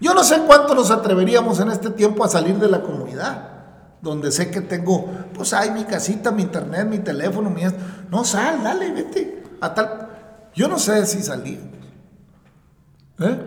[0.00, 3.48] Yo no sé cuánto nos atreveríamos en este tiempo a salir de la comunidad,
[4.00, 7.62] donde sé que tengo, pues hay mi casita, mi internet, mi teléfono, mi...
[8.10, 9.42] No, sal, dale, vete.
[9.60, 10.05] A tal...
[10.56, 11.68] Yo no sé si salíamos.
[13.20, 13.38] ¿Eh?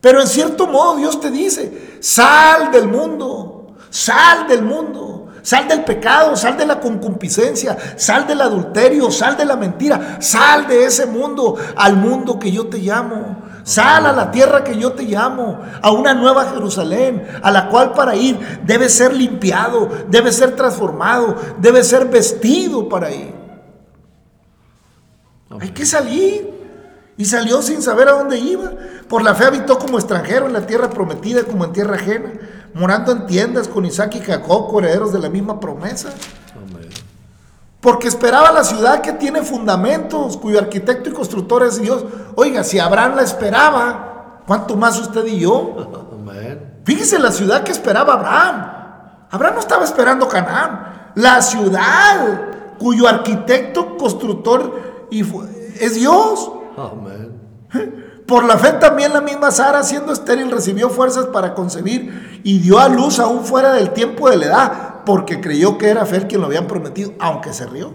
[0.00, 5.84] Pero en cierto modo Dios te dice, sal del mundo, sal del mundo, sal del
[5.84, 11.06] pecado, sal de la concupiscencia, sal del adulterio, sal de la mentira, sal de ese
[11.06, 13.48] mundo al mundo que yo te llamo.
[13.64, 17.92] Sal a la tierra que yo te llamo, a una nueva Jerusalén, a la cual
[17.92, 23.37] para ir debe ser limpiado, debe ser transformado, debe ser vestido para ir.
[25.60, 26.58] Hay que salir.
[27.16, 28.70] Y salió sin saber a dónde iba.
[29.08, 32.32] Por la fe habitó como extranjero en la tierra prometida, como en tierra ajena,
[32.74, 36.10] morando en tiendas con Isaac y Jacob, herederos de la misma promesa.
[36.54, 36.88] Amén.
[37.80, 42.04] Porque esperaba la ciudad que tiene fundamentos, cuyo arquitecto y constructor es Dios.
[42.36, 46.06] Oiga, si Abraham la esperaba, ¿cuánto más usted y yo?
[46.12, 46.82] Amén.
[46.84, 48.72] Fíjese la ciudad que esperaba Abraham.
[49.30, 51.12] Abraham no estaba esperando Canaán.
[51.16, 55.24] La ciudad cuyo arquitecto, constructor y
[55.80, 56.50] es Dios.
[56.76, 57.48] Amén.
[58.26, 62.78] Por la fe también la misma Sara, siendo estéril, recibió fuerzas para concebir y dio
[62.78, 64.72] a luz aún fuera del tiempo de la edad,
[65.06, 67.94] porque creyó que era Fer quien lo habían prometido, aunque se rió.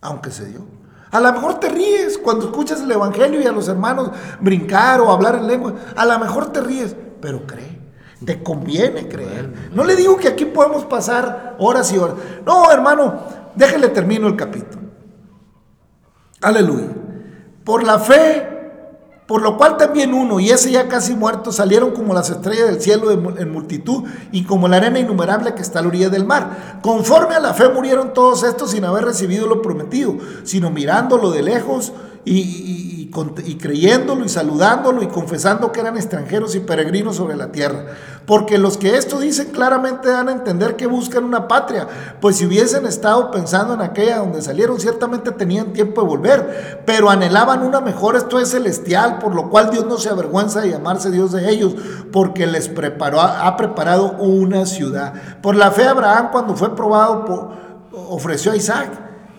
[0.00, 0.64] Aunque se dio.
[1.10, 5.10] A lo mejor te ríes cuando escuchas el Evangelio y a los hermanos brincar o
[5.10, 5.74] hablar en lengua.
[5.94, 7.80] A lo mejor te ríes, pero cree.
[8.24, 9.70] Te conviene creer.
[9.72, 12.16] No le digo que aquí podemos pasar horas y horas.
[12.46, 13.20] No, hermano,
[13.56, 14.89] déjele termino el capítulo.
[16.40, 16.88] Aleluya.
[17.64, 18.50] Por la fe
[19.30, 22.80] por lo cual también uno, y ese ya casi muerto, salieron como las estrellas del
[22.80, 26.80] cielo en multitud y como la arena innumerable que está a la orilla del mar.
[26.82, 31.44] Conforme a la fe murieron todos estos sin haber recibido lo prometido, sino mirándolo de
[31.44, 31.92] lejos
[32.24, 33.10] y,
[33.44, 37.86] y, creyéndolo y saludándolo y confesando que eran extranjeros y peregrinos sobre la tierra.
[38.26, 41.88] Porque los que esto dicen claramente dan a entender que buscan una patria,
[42.20, 47.10] pues si hubiesen estado pensando en aquella donde salieron, ciertamente tenían tiempo de volver, pero
[47.10, 51.10] anhelaban una mejor, esto es celestial, por lo cual Dios no se avergüenza de llamarse
[51.10, 51.74] Dios de ellos,
[52.12, 55.14] porque les preparó, ha preparado una ciudad.
[55.42, 57.50] Por la fe Abraham, cuando fue probado,
[57.92, 58.90] ofreció a Isaac,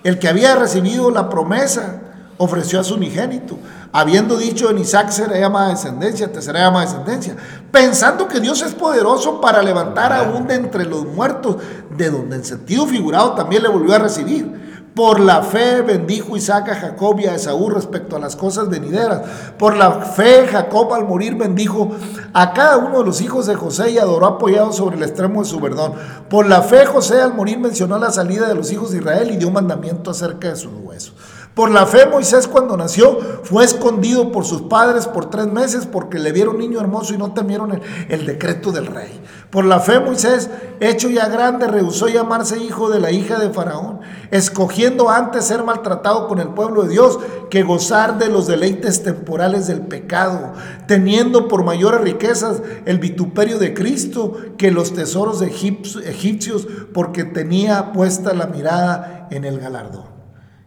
[0.04, 2.11] el que había recibido la promesa
[2.42, 3.60] ofreció a su unigénito,
[3.92, 7.36] habiendo dicho en Isaac será llamada descendencia, te será llamada descendencia,
[7.72, 11.58] pensando que Dios es poderoso para levantar aún de entre los muertos,
[11.96, 14.72] de donde en sentido figurado también le volvió a recibir.
[14.96, 19.22] Por la fe bendijo Isaac a Jacob y a Esaú respecto a las cosas venideras.
[19.58, 21.92] Por la fe Jacob al morir bendijo
[22.34, 25.48] a cada uno de los hijos de José y adoró apoyado sobre el extremo de
[25.48, 25.94] su verdón.
[26.30, 29.38] Por la fe José al morir mencionó la salida de los hijos de Israel y
[29.38, 31.14] dio mandamiento acerca de sus huesos.
[31.54, 36.18] Por la fe Moisés cuando nació fue escondido por sus padres por tres meses porque
[36.18, 39.22] le vieron niño hermoso y no temieron el, decreto del rey.
[39.50, 40.50] Por la fe Moisés,
[40.80, 44.00] hecho ya grande, rehusó llamarse hijo de la hija de Faraón,
[44.32, 49.68] escogiendo antes ser maltratado con el pueblo de Dios que gozar de los deleites temporales
[49.68, 50.54] del pecado,
[50.88, 58.34] teniendo por mayores riquezas el vituperio de Cristo que los tesoros egipcios porque tenía puesta
[58.34, 60.21] la mirada en el galardón.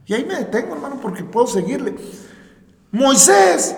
[0.07, 1.95] Y ahí me detengo, hermano, porque puedo seguirle.
[2.91, 3.77] Moisés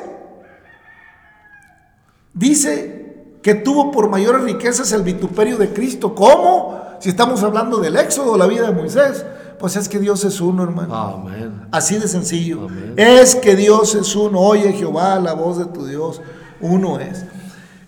[2.35, 6.15] dice que tuvo por mayores riquezas el vituperio de Cristo.
[6.15, 6.81] ¿Cómo?
[7.01, 9.25] Si estamos hablando del éxodo, la vida de Moisés.
[9.59, 10.95] Pues es que Dios es uno, hermano.
[10.95, 11.69] Amén.
[11.71, 12.69] Así de sencillo.
[12.97, 14.41] Es que Dios es uno.
[14.41, 16.21] Oye, Jehová, la voz de tu Dios,
[16.61, 17.25] uno es.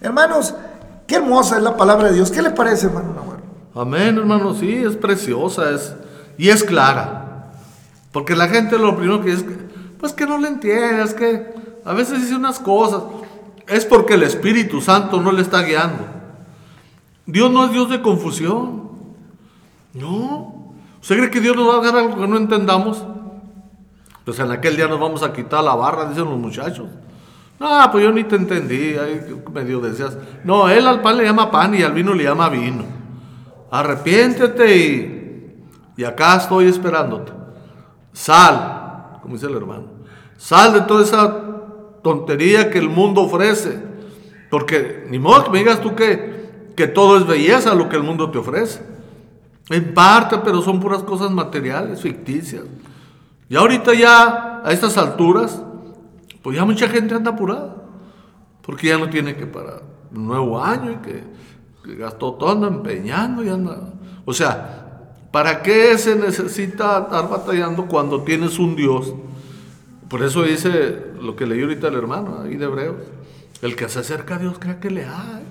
[0.00, 0.54] Hermanos,
[1.06, 2.30] qué hermosa es la palabra de Dios.
[2.30, 3.28] ¿Qué le parece, hermano
[3.74, 4.54] Amén, hermano.
[4.54, 5.94] Sí, es preciosa es,
[6.36, 7.27] y es clara.
[8.12, 9.44] Porque la gente lo primero que dice,
[9.98, 11.54] pues que no le entiendes, que
[11.84, 13.02] a veces dice unas cosas.
[13.66, 16.06] Es porque el Espíritu Santo no le está guiando.
[17.26, 18.90] Dios no es Dios de confusión.
[19.92, 20.72] No.
[21.00, 23.04] ¿Usted cree que Dios nos va a dar algo que no entendamos?
[24.24, 26.88] Pues en aquel día nos vamos a quitar la barra, dicen los muchachos.
[27.60, 30.16] No, pues yo ni te entendí, ahí medio decías.
[30.44, 32.84] No, él al pan le llama pan y al vino le llama vino.
[33.70, 35.64] Arrepiéntete y,
[35.96, 37.32] y acá estoy esperándote.
[38.18, 39.84] Sal, como dice el hermano.
[40.36, 41.40] Sal de toda esa
[42.02, 43.80] tontería que el mundo ofrece.
[44.50, 48.02] Porque ni modo que me digas tú que, que todo es belleza lo que el
[48.02, 48.82] mundo te ofrece.
[49.70, 52.64] En parte, pero son puras cosas materiales, ficticias.
[53.48, 55.62] Y ahorita ya, a estas alturas,
[56.42, 57.76] pues ya mucha gente anda apurada.
[58.62, 59.80] Porque ya no tiene que para
[60.12, 61.22] un nuevo año y que,
[61.84, 63.92] que gastó todo, anda empeñando y anda.
[64.24, 64.77] O sea,
[65.30, 69.12] ¿Para qué se necesita estar batallando cuando tienes un Dios?
[70.08, 72.96] Por eso dice lo que leí ahorita el hermano ahí de Hebreos.
[73.60, 75.44] El que se acerca a Dios crea que le hay.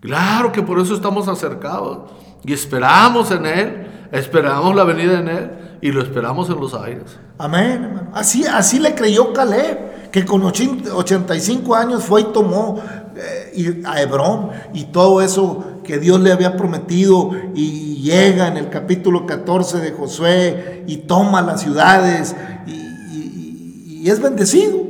[0.00, 2.10] Claro que por eso estamos acercados.
[2.44, 5.50] Y esperamos en Él, esperamos la venida en Él
[5.80, 7.18] y lo esperamos en los aires.
[7.38, 8.08] Amén.
[8.12, 12.82] Así, así le creyó Caleb, que con 85 años fue y tomó
[13.16, 18.70] eh, a Hebrón y todo eso que Dios le había prometido y llega en el
[18.70, 22.34] capítulo 14 de Josué y toma las ciudades
[22.66, 24.82] y, es bendecido.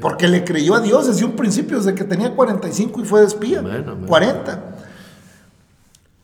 [0.00, 3.26] Porque le creyó a Dios desde un principio, desde que tenía 45 y fue de
[3.26, 3.62] espía.
[4.06, 4.74] 40.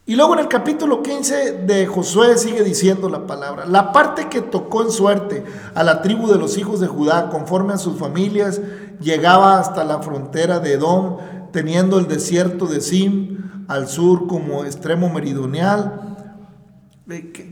[0.06, 4.40] Y luego en el capítulo 15 de Josué sigue diciendo la palabra, la parte que
[4.40, 5.44] tocó en suerte
[5.74, 8.60] a la tribu de los hijos de Judá conforme a sus familias
[9.00, 11.18] llegaba hasta la frontera de Edom,
[11.52, 16.10] teniendo el desierto de Sim al sur como extremo meridional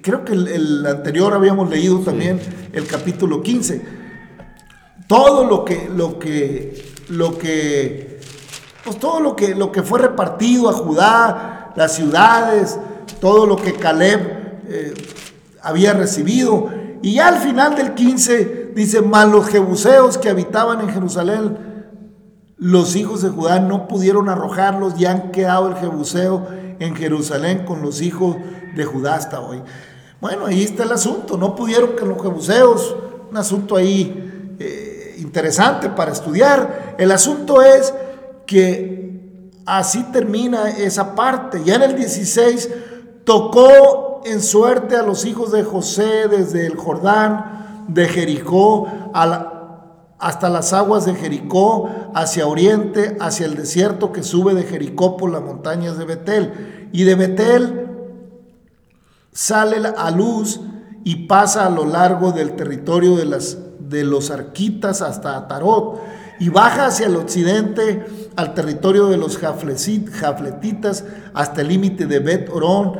[0.02, 2.40] creo que el, anterior habíamos leído también
[2.72, 3.98] el capítulo 15.
[5.06, 8.20] Todo lo que, lo que, lo que,
[8.84, 12.78] pues todo lo que, lo que fue repartido a Judá, las ciudades,
[13.20, 14.94] todo lo que Caleb eh,
[15.62, 16.70] había recibido.
[17.02, 21.77] Y ya al final del 15 dice, más los jebuseos que habitaban en Jerusalén,
[22.58, 26.48] los hijos de Judá no pudieron arrojarlos y han quedado el jebuseo
[26.80, 28.36] en Jerusalén con los hijos
[28.74, 29.62] de Judá hasta hoy.
[30.20, 31.36] Bueno, ahí está el asunto.
[31.36, 32.96] No pudieron que los jebuseos,
[33.30, 36.96] un asunto ahí eh, interesante para estudiar.
[36.98, 37.94] El asunto es
[38.44, 41.62] que así termina esa parte.
[41.64, 42.70] Ya en el 16
[43.24, 48.88] tocó en suerte a los hijos de José desde el Jordán, de Jericó,
[50.18, 55.30] hasta las aguas de Jericó, hacia oriente, hacia el desierto que sube de Jericó por
[55.30, 56.88] las montañas de Betel.
[56.92, 57.88] Y de Betel
[59.32, 60.60] sale a luz
[61.04, 66.00] y pasa a lo largo del territorio de, las, de los arquitas hasta Atarot
[66.40, 68.04] y baja hacia el occidente
[68.36, 71.04] al territorio de los jafletitas
[71.34, 72.98] hasta el límite de Bet Orón,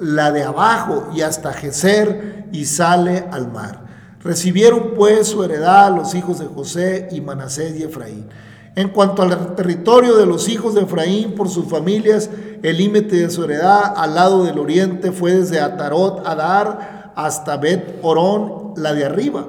[0.00, 3.83] la de abajo y hasta Geser y sale al mar.
[4.24, 8.26] Recibieron pues su heredad los hijos de José y Manasés y Efraín.
[8.74, 12.30] En cuanto al territorio de los hijos de Efraín por sus familias,
[12.62, 18.00] el límite de su heredad al lado del oriente fue desde Atarot Adar hasta Bet
[18.02, 19.46] Orón, la de arriba.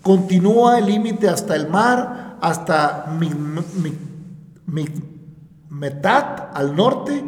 [0.00, 3.06] Continúa el límite hasta el mar, hasta
[5.68, 7.24] Metat al norte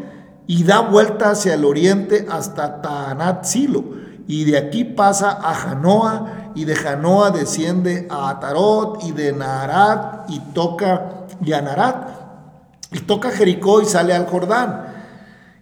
[0.47, 3.85] y da vuelta hacia el oriente hasta Taanat Silo.
[4.29, 10.29] Y de aquí pasa a Janoa y de Janoa desciende a Atarot y de Naharat
[10.31, 12.09] y toca y a Narat
[12.91, 14.95] y toca Jericó y sale al Jordán.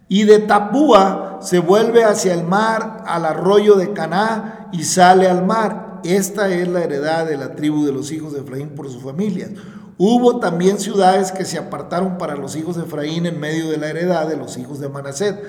[0.08, 5.44] Y de Tapúa se vuelve hacia el mar, al arroyo de Caná y sale al
[5.44, 6.00] mar.
[6.04, 9.50] Esta es la heredad de la tribu de los hijos de Efraín por sus familias.
[9.96, 13.88] Hubo también ciudades que se apartaron para los hijos de Efraín en medio de la
[13.88, 15.42] heredad de los hijos de Manaset.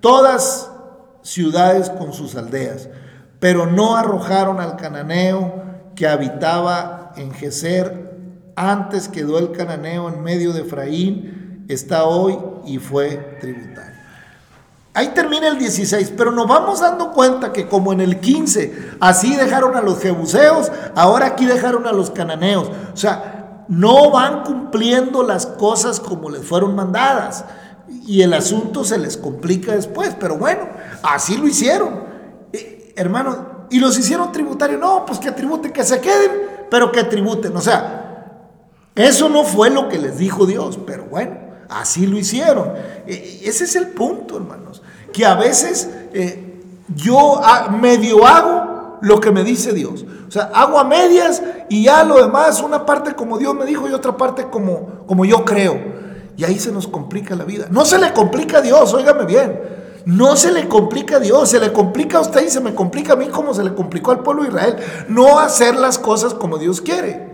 [0.00, 0.70] Todas
[1.22, 2.88] ciudades con sus aldeas,
[3.40, 5.62] pero no arrojaron al cananeo
[5.94, 8.08] que habitaba en Geser.
[8.56, 13.98] Antes quedó el cananeo en medio de Efraín, está hoy y fue tributario.
[14.94, 19.36] Ahí termina el 16, pero nos vamos dando cuenta que como en el 15, así
[19.36, 22.68] dejaron a los jebuseos, ahora aquí dejaron a los cananeos.
[22.92, 27.44] O sea, no van cumpliendo las cosas como les fueron mandadas.
[28.06, 30.62] Y el asunto se les complica después, pero bueno,
[31.02, 32.07] así lo hicieron.
[32.98, 34.80] Hermano, y los hicieron tributarios.
[34.80, 37.56] No, pues que tributen, que se queden, pero que tributen.
[37.56, 38.40] O sea,
[38.96, 41.48] eso no fue lo que les dijo Dios, pero bueno.
[41.68, 42.72] Así lo hicieron.
[43.06, 44.82] E, ese es el punto, hermanos.
[45.12, 46.60] Que a veces eh,
[46.96, 47.40] yo
[47.80, 50.04] medio hago lo que me dice Dios.
[50.26, 53.88] O sea, hago a medias y ya lo demás, una parte como Dios me dijo
[53.88, 55.78] y otra parte como, como yo creo.
[56.36, 57.68] Y ahí se nos complica la vida.
[57.70, 59.77] No se le complica a Dios, óigame bien.
[60.04, 63.12] No se le complica a Dios, se le complica a usted y se me complica
[63.12, 64.76] a mí como se le complicó al pueblo de Israel.
[65.08, 67.28] No hacer las cosas como Dios quiere.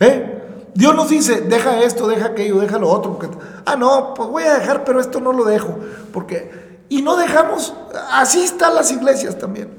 [0.00, 0.70] ¿Eh?
[0.74, 3.18] Dios nos dice, deja esto, deja aquello, deja lo otro.
[3.18, 3.36] Porque,
[3.66, 5.76] ah, no, pues voy a dejar, pero esto no lo dejo.
[6.12, 7.74] Porque, y no dejamos,
[8.12, 9.70] así están las iglesias también.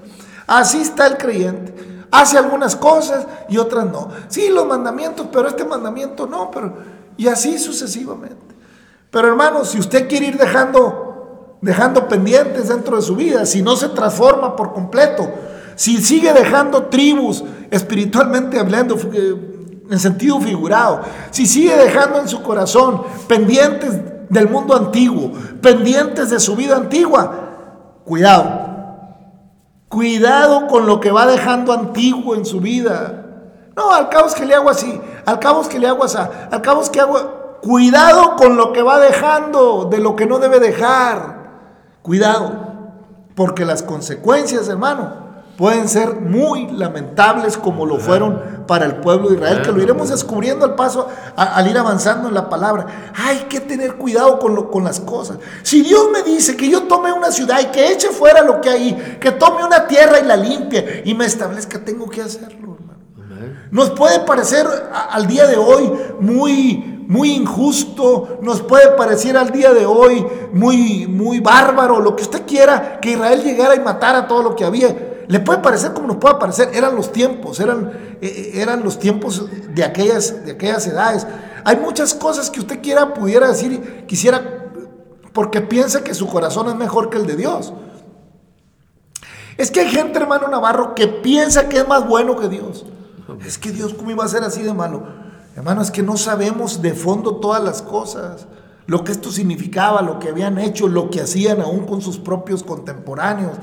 [0.46, 1.74] Así está el creyente.
[2.12, 4.10] Hace algunas cosas y otras no.
[4.28, 6.74] Sí, los mandamientos, pero este mandamiento no, pero,
[7.18, 8.56] y así sucesivamente.
[9.12, 11.09] Pero hermanos, si usted quiere ir dejando,
[11.62, 15.30] dejando pendientes dentro de su vida, si no se transforma por completo,
[15.76, 18.98] si sigue dejando tribus espiritualmente hablando,
[19.90, 21.02] en sentido figurado,
[21.32, 24.00] si sigue dejando en su corazón pendientes
[24.30, 25.32] del mundo antiguo,
[25.62, 28.68] pendientes de su vida antigua, cuidado.
[29.88, 33.26] Cuidado con lo que va dejando antiguo en su vida.
[33.76, 36.18] No, al cabo es que le hago así, al cabo es que le hago así,
[36.18, 37.40] al cabo es que hago...
[37.62, 41.39] Cuidado con lo que va dejando, de lo que no debe dejar.
[42.02, 42.52] Cuidado,
[43.36, 45.30] porque las consecuencias, hermano,
[45.60, 50.08] pueden ser muy lamentables como lo fueron para el pueblo de Israel, que lo iremos
[50.08, 53.12] descubriendo al paso, al ir avanzando en la palabra.
[53.14, 55.38] Hay que tener cuidado con, lo, con las cosas.
[55.64, 58.70] Si Dios me dice que yo tome una ciudad y que eche fuera lo que
[58.70, 63.00] hay, que tome una tierra y la limpie y me establezca, tengo que hacerlo, hermano.
[63.70, 64.66] Nos puede parecer
[65.10, 65.92] al día de hoy
[66.22, 72.22] muy, muy injusto, nos puede parecer al día de hoy muy, muy bárbaro, lo que
[72.22, 75.24] usted quiera, que Israel llegara y matara todo lo que había.
[75.28, 79.00] Le puede parecer como nos puede parecer, eran los tiempos, eran, eh, eh, eran los
[79.00, 79.44] tiempos
[79.74, 81.26] de aquellas, de aquellas edades.
[81.66, 84.70] Hay muchas cosas que usted quiera, pudiera decir, quisiera,
[85.34, 87.74] porque piensa que su corazón es mejor que el de Dios.
[89.58, 92.86] Es que hay gente, hermano Navarro, que piensa que es más bueno que Dios.
[93.44, 95.28] Es que Dios, ¿cómo iba a ser así de malo?
[95.60, 98.48] Hermano, es que no sabemos de fondo todas las cosas,
[98.86, 102.64] lo que esto significaba, lo que habían hecho, lo que hacían aún con sus propios
[102.64, 103.58] contemporáneos.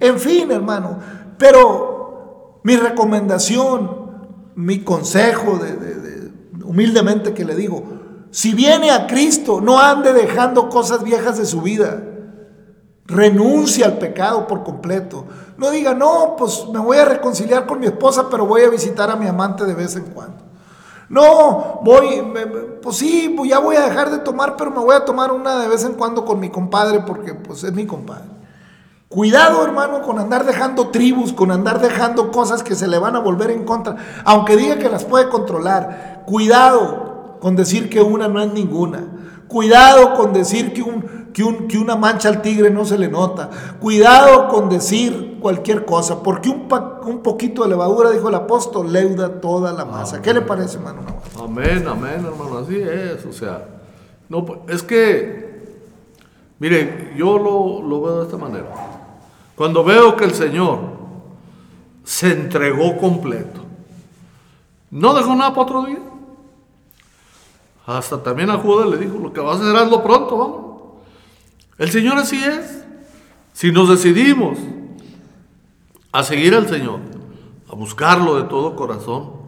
[0.00, 0.96] En fin, hermano,
[1.36, 3.90] pero mi recomendación,
[4.54, 6.32] mi consejo, de,
[6.64, 7.84] humildemente que le digo,
[8.30, 12.02] si viene a Cristo, no ande dejando cosas viejas de su vida.
[13.04, 15.26] Renuncia al pecado por completo.
[15.58, 19.10] No diga, no, pues me voy a reconciliar con mi esposa, pero voy a visitar
[19.10, 20.41] a mi amante de vez en cuando.
[21.12, 22.24] No, voy,
[22.80, 25.58] pues sí, pues ya voy a dejar de tomar, pero me voy a tomar una
[25.58, 28.30] de vez en cuando con mi compadre porque pues es mi compadre.
[29.10, 33.18] Cuidado, hermano, con andar dejando tribus, con andar dejando cosas que se le van a
[33.18, 33.94] volver en contra,
[34.24, 36.22] aunque diga que las puede controlar.
[36.24, 39.04] Cuidado con decir que una no es ninguna.
[39.48, 43.50] Cuidado con decir que una mancha al tigre no se le nota.
[43.80, 48.90] Cuidado con decir cualquier cosa, porque un, pa- un poquito de levadura, dijo el apóstol,
[48.90, 50.22] leuda toda la masa.
[50.22, 51.00] ¿Qué le parece, hermano?
[51.38, 53.66] Amén, amén, hermano, así es, o sea,
[54.30, 55.76] no, pues, es que,
[56.58, 58.66] mire, yo lo, lo veo de esta manera.
[59.54, 60.78] Cuando veo que el Señor
[62.04, 63.60] se entregó completo,
[64.90, 65.98] no dejó nada para otro día.
[67.84, 70.62] Hasta también a Judas le dijo, lo que vas a hacer hazlo pronto, vamos.
[71.78, 72.84] El Señor así es.
[73.52, 74.56] Si nos decidimos
[76.12, 77.00] a seguir al Señor,
[77.68, 79.42] a buscarlo de todo corazón,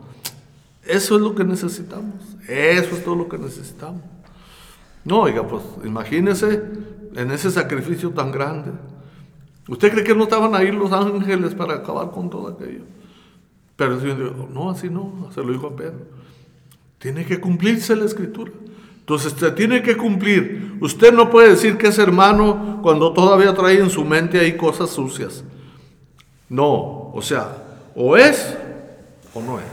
[0.86, 2.14] eso es lo que necesitamos.
[2.48, 4.02] Eso es todo lo que necesitamos.
[5.04, 6.62] No, oiga, pues imagínese
[7.14, 8.70] en ese sacrificio tan grande.
[9.68, 12.84] ¿Usted cree que no estaban ahí los ángeles para acabar con todo aquello?
[13.76, 16.06] Pero el Señor dijo, no, así no, se lo dijo a Pedro.
[16.98, 18.52] Tiene que cumplirse la escritura.
[19.00, 20.78] Entonces se tiene que cumplir.
[20.80, 24.90] Usted no puede decir que es hermano cuando todavía trae en su mente ahí cosas
[24.90, 25.44] sucias.
[26.48, 27.56] No, o sea,
[27.94, 28.56] o es
[29.34, 29.64] o no es.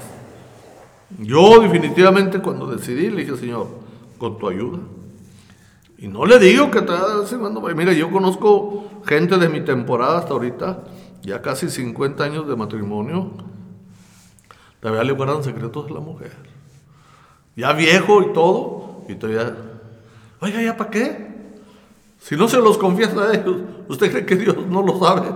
[1.20, 3.68] Yo definitivamente cuando decidí le dije, Señor,
[4.18, 4.80] con tu ayuda.
[5.98, 6.94] Y no le digo que te.
[7.76, 10.84] Mira, yo conozco gente de mi temporada hasta ahorita,
[11.22, 13.32] ya casi 50 años de matrimonio.
[14.80, 16.32] Todavía le guardan secretos a la mujer.
[17.56, 19.56] Ya viejo y todo, y todavía.
[20.40, 21.32] Oiga, ¿ya para qué?
[22.20, 23.58] Si no se los confiesa a ellos,
[23.88, 25.30] ¿usted cree que Dios no lo sabe?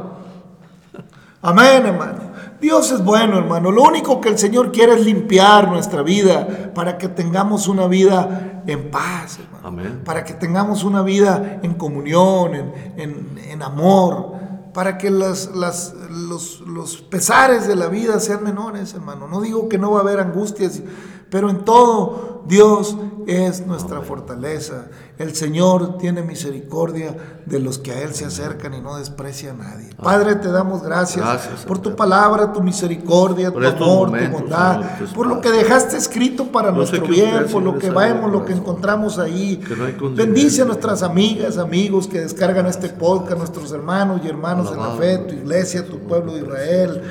[1.50, 2.20] Amén, hermano.
[2.60, 3.72] Dios es bueno, hermano.
[3.72, 8.64] Lo único que el Señor quiere es limpiar nuestra vida para que tengamos una vida
[8.66, 9.68] en paz, hermano.
[9.68, 10.02] Amén.
[10.04, 14.34] Para que tengamos una vida en comunión, en, en- en amor.
[14.74, 19.28] Para que las- las- los, los pesares de la vida sean menores, hermano.
[19.28, 20.82] No digo que no va a haber angustias,
[21.30, 22.96] pero en todo Dios
[23.28, 24.86] es nuestra fortaleza.
[25.18, 27.16] El Señor tiene misericordia
[27.46, 29.90] de los que a Él se acercan y no desprecia a nadie.
[30.02, 34.44] Padre, te damos gracias, Gracias, por tu palabra, tu misericordia, Por tu amor, momentos, tu
[34.44, 38.46] bondad, Señor, por lo que dejaste escrito para nuestro bien, por lo que vemos, lo
[38.46, 39.60] que encontramos ahí.
[40.00, 40.12] No.
[40.12, 44.92] Bendice a nuestras amigas, amigos que descargan este podcast, nuestros hermanos y hermanos en la
[44.92, 47.02] fe, tu iglesia, tu pueblo de Israel.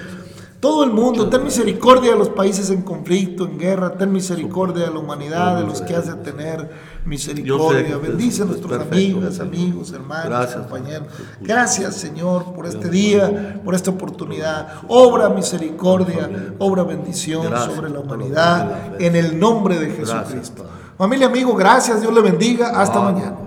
[0.64, 4.90] Todo el mundo, ten misericordia de los países en conflicto, en guerra, ten misericordia de
[4.90, 6.70] la humanidad, de los que has de tener
[7.04, 7.98] misericordia.
[7.98, 11.08] Bendice a es nuestros amigas, amigos, hermanos, Gracias, compañeros.
[11.42, 14.80] Gracias, Señor, por este día, por esta oportunidad.
[14.88, 20.64] Obra misericordia, obra bendición sobre la humanidad, en el nombre de Jesucristo.
[20.96, 22.00] Familia, amigo, gracias.
[22.00, 22.80] Dios le bendiga.
[22.80, 23.43] Hasta mañana.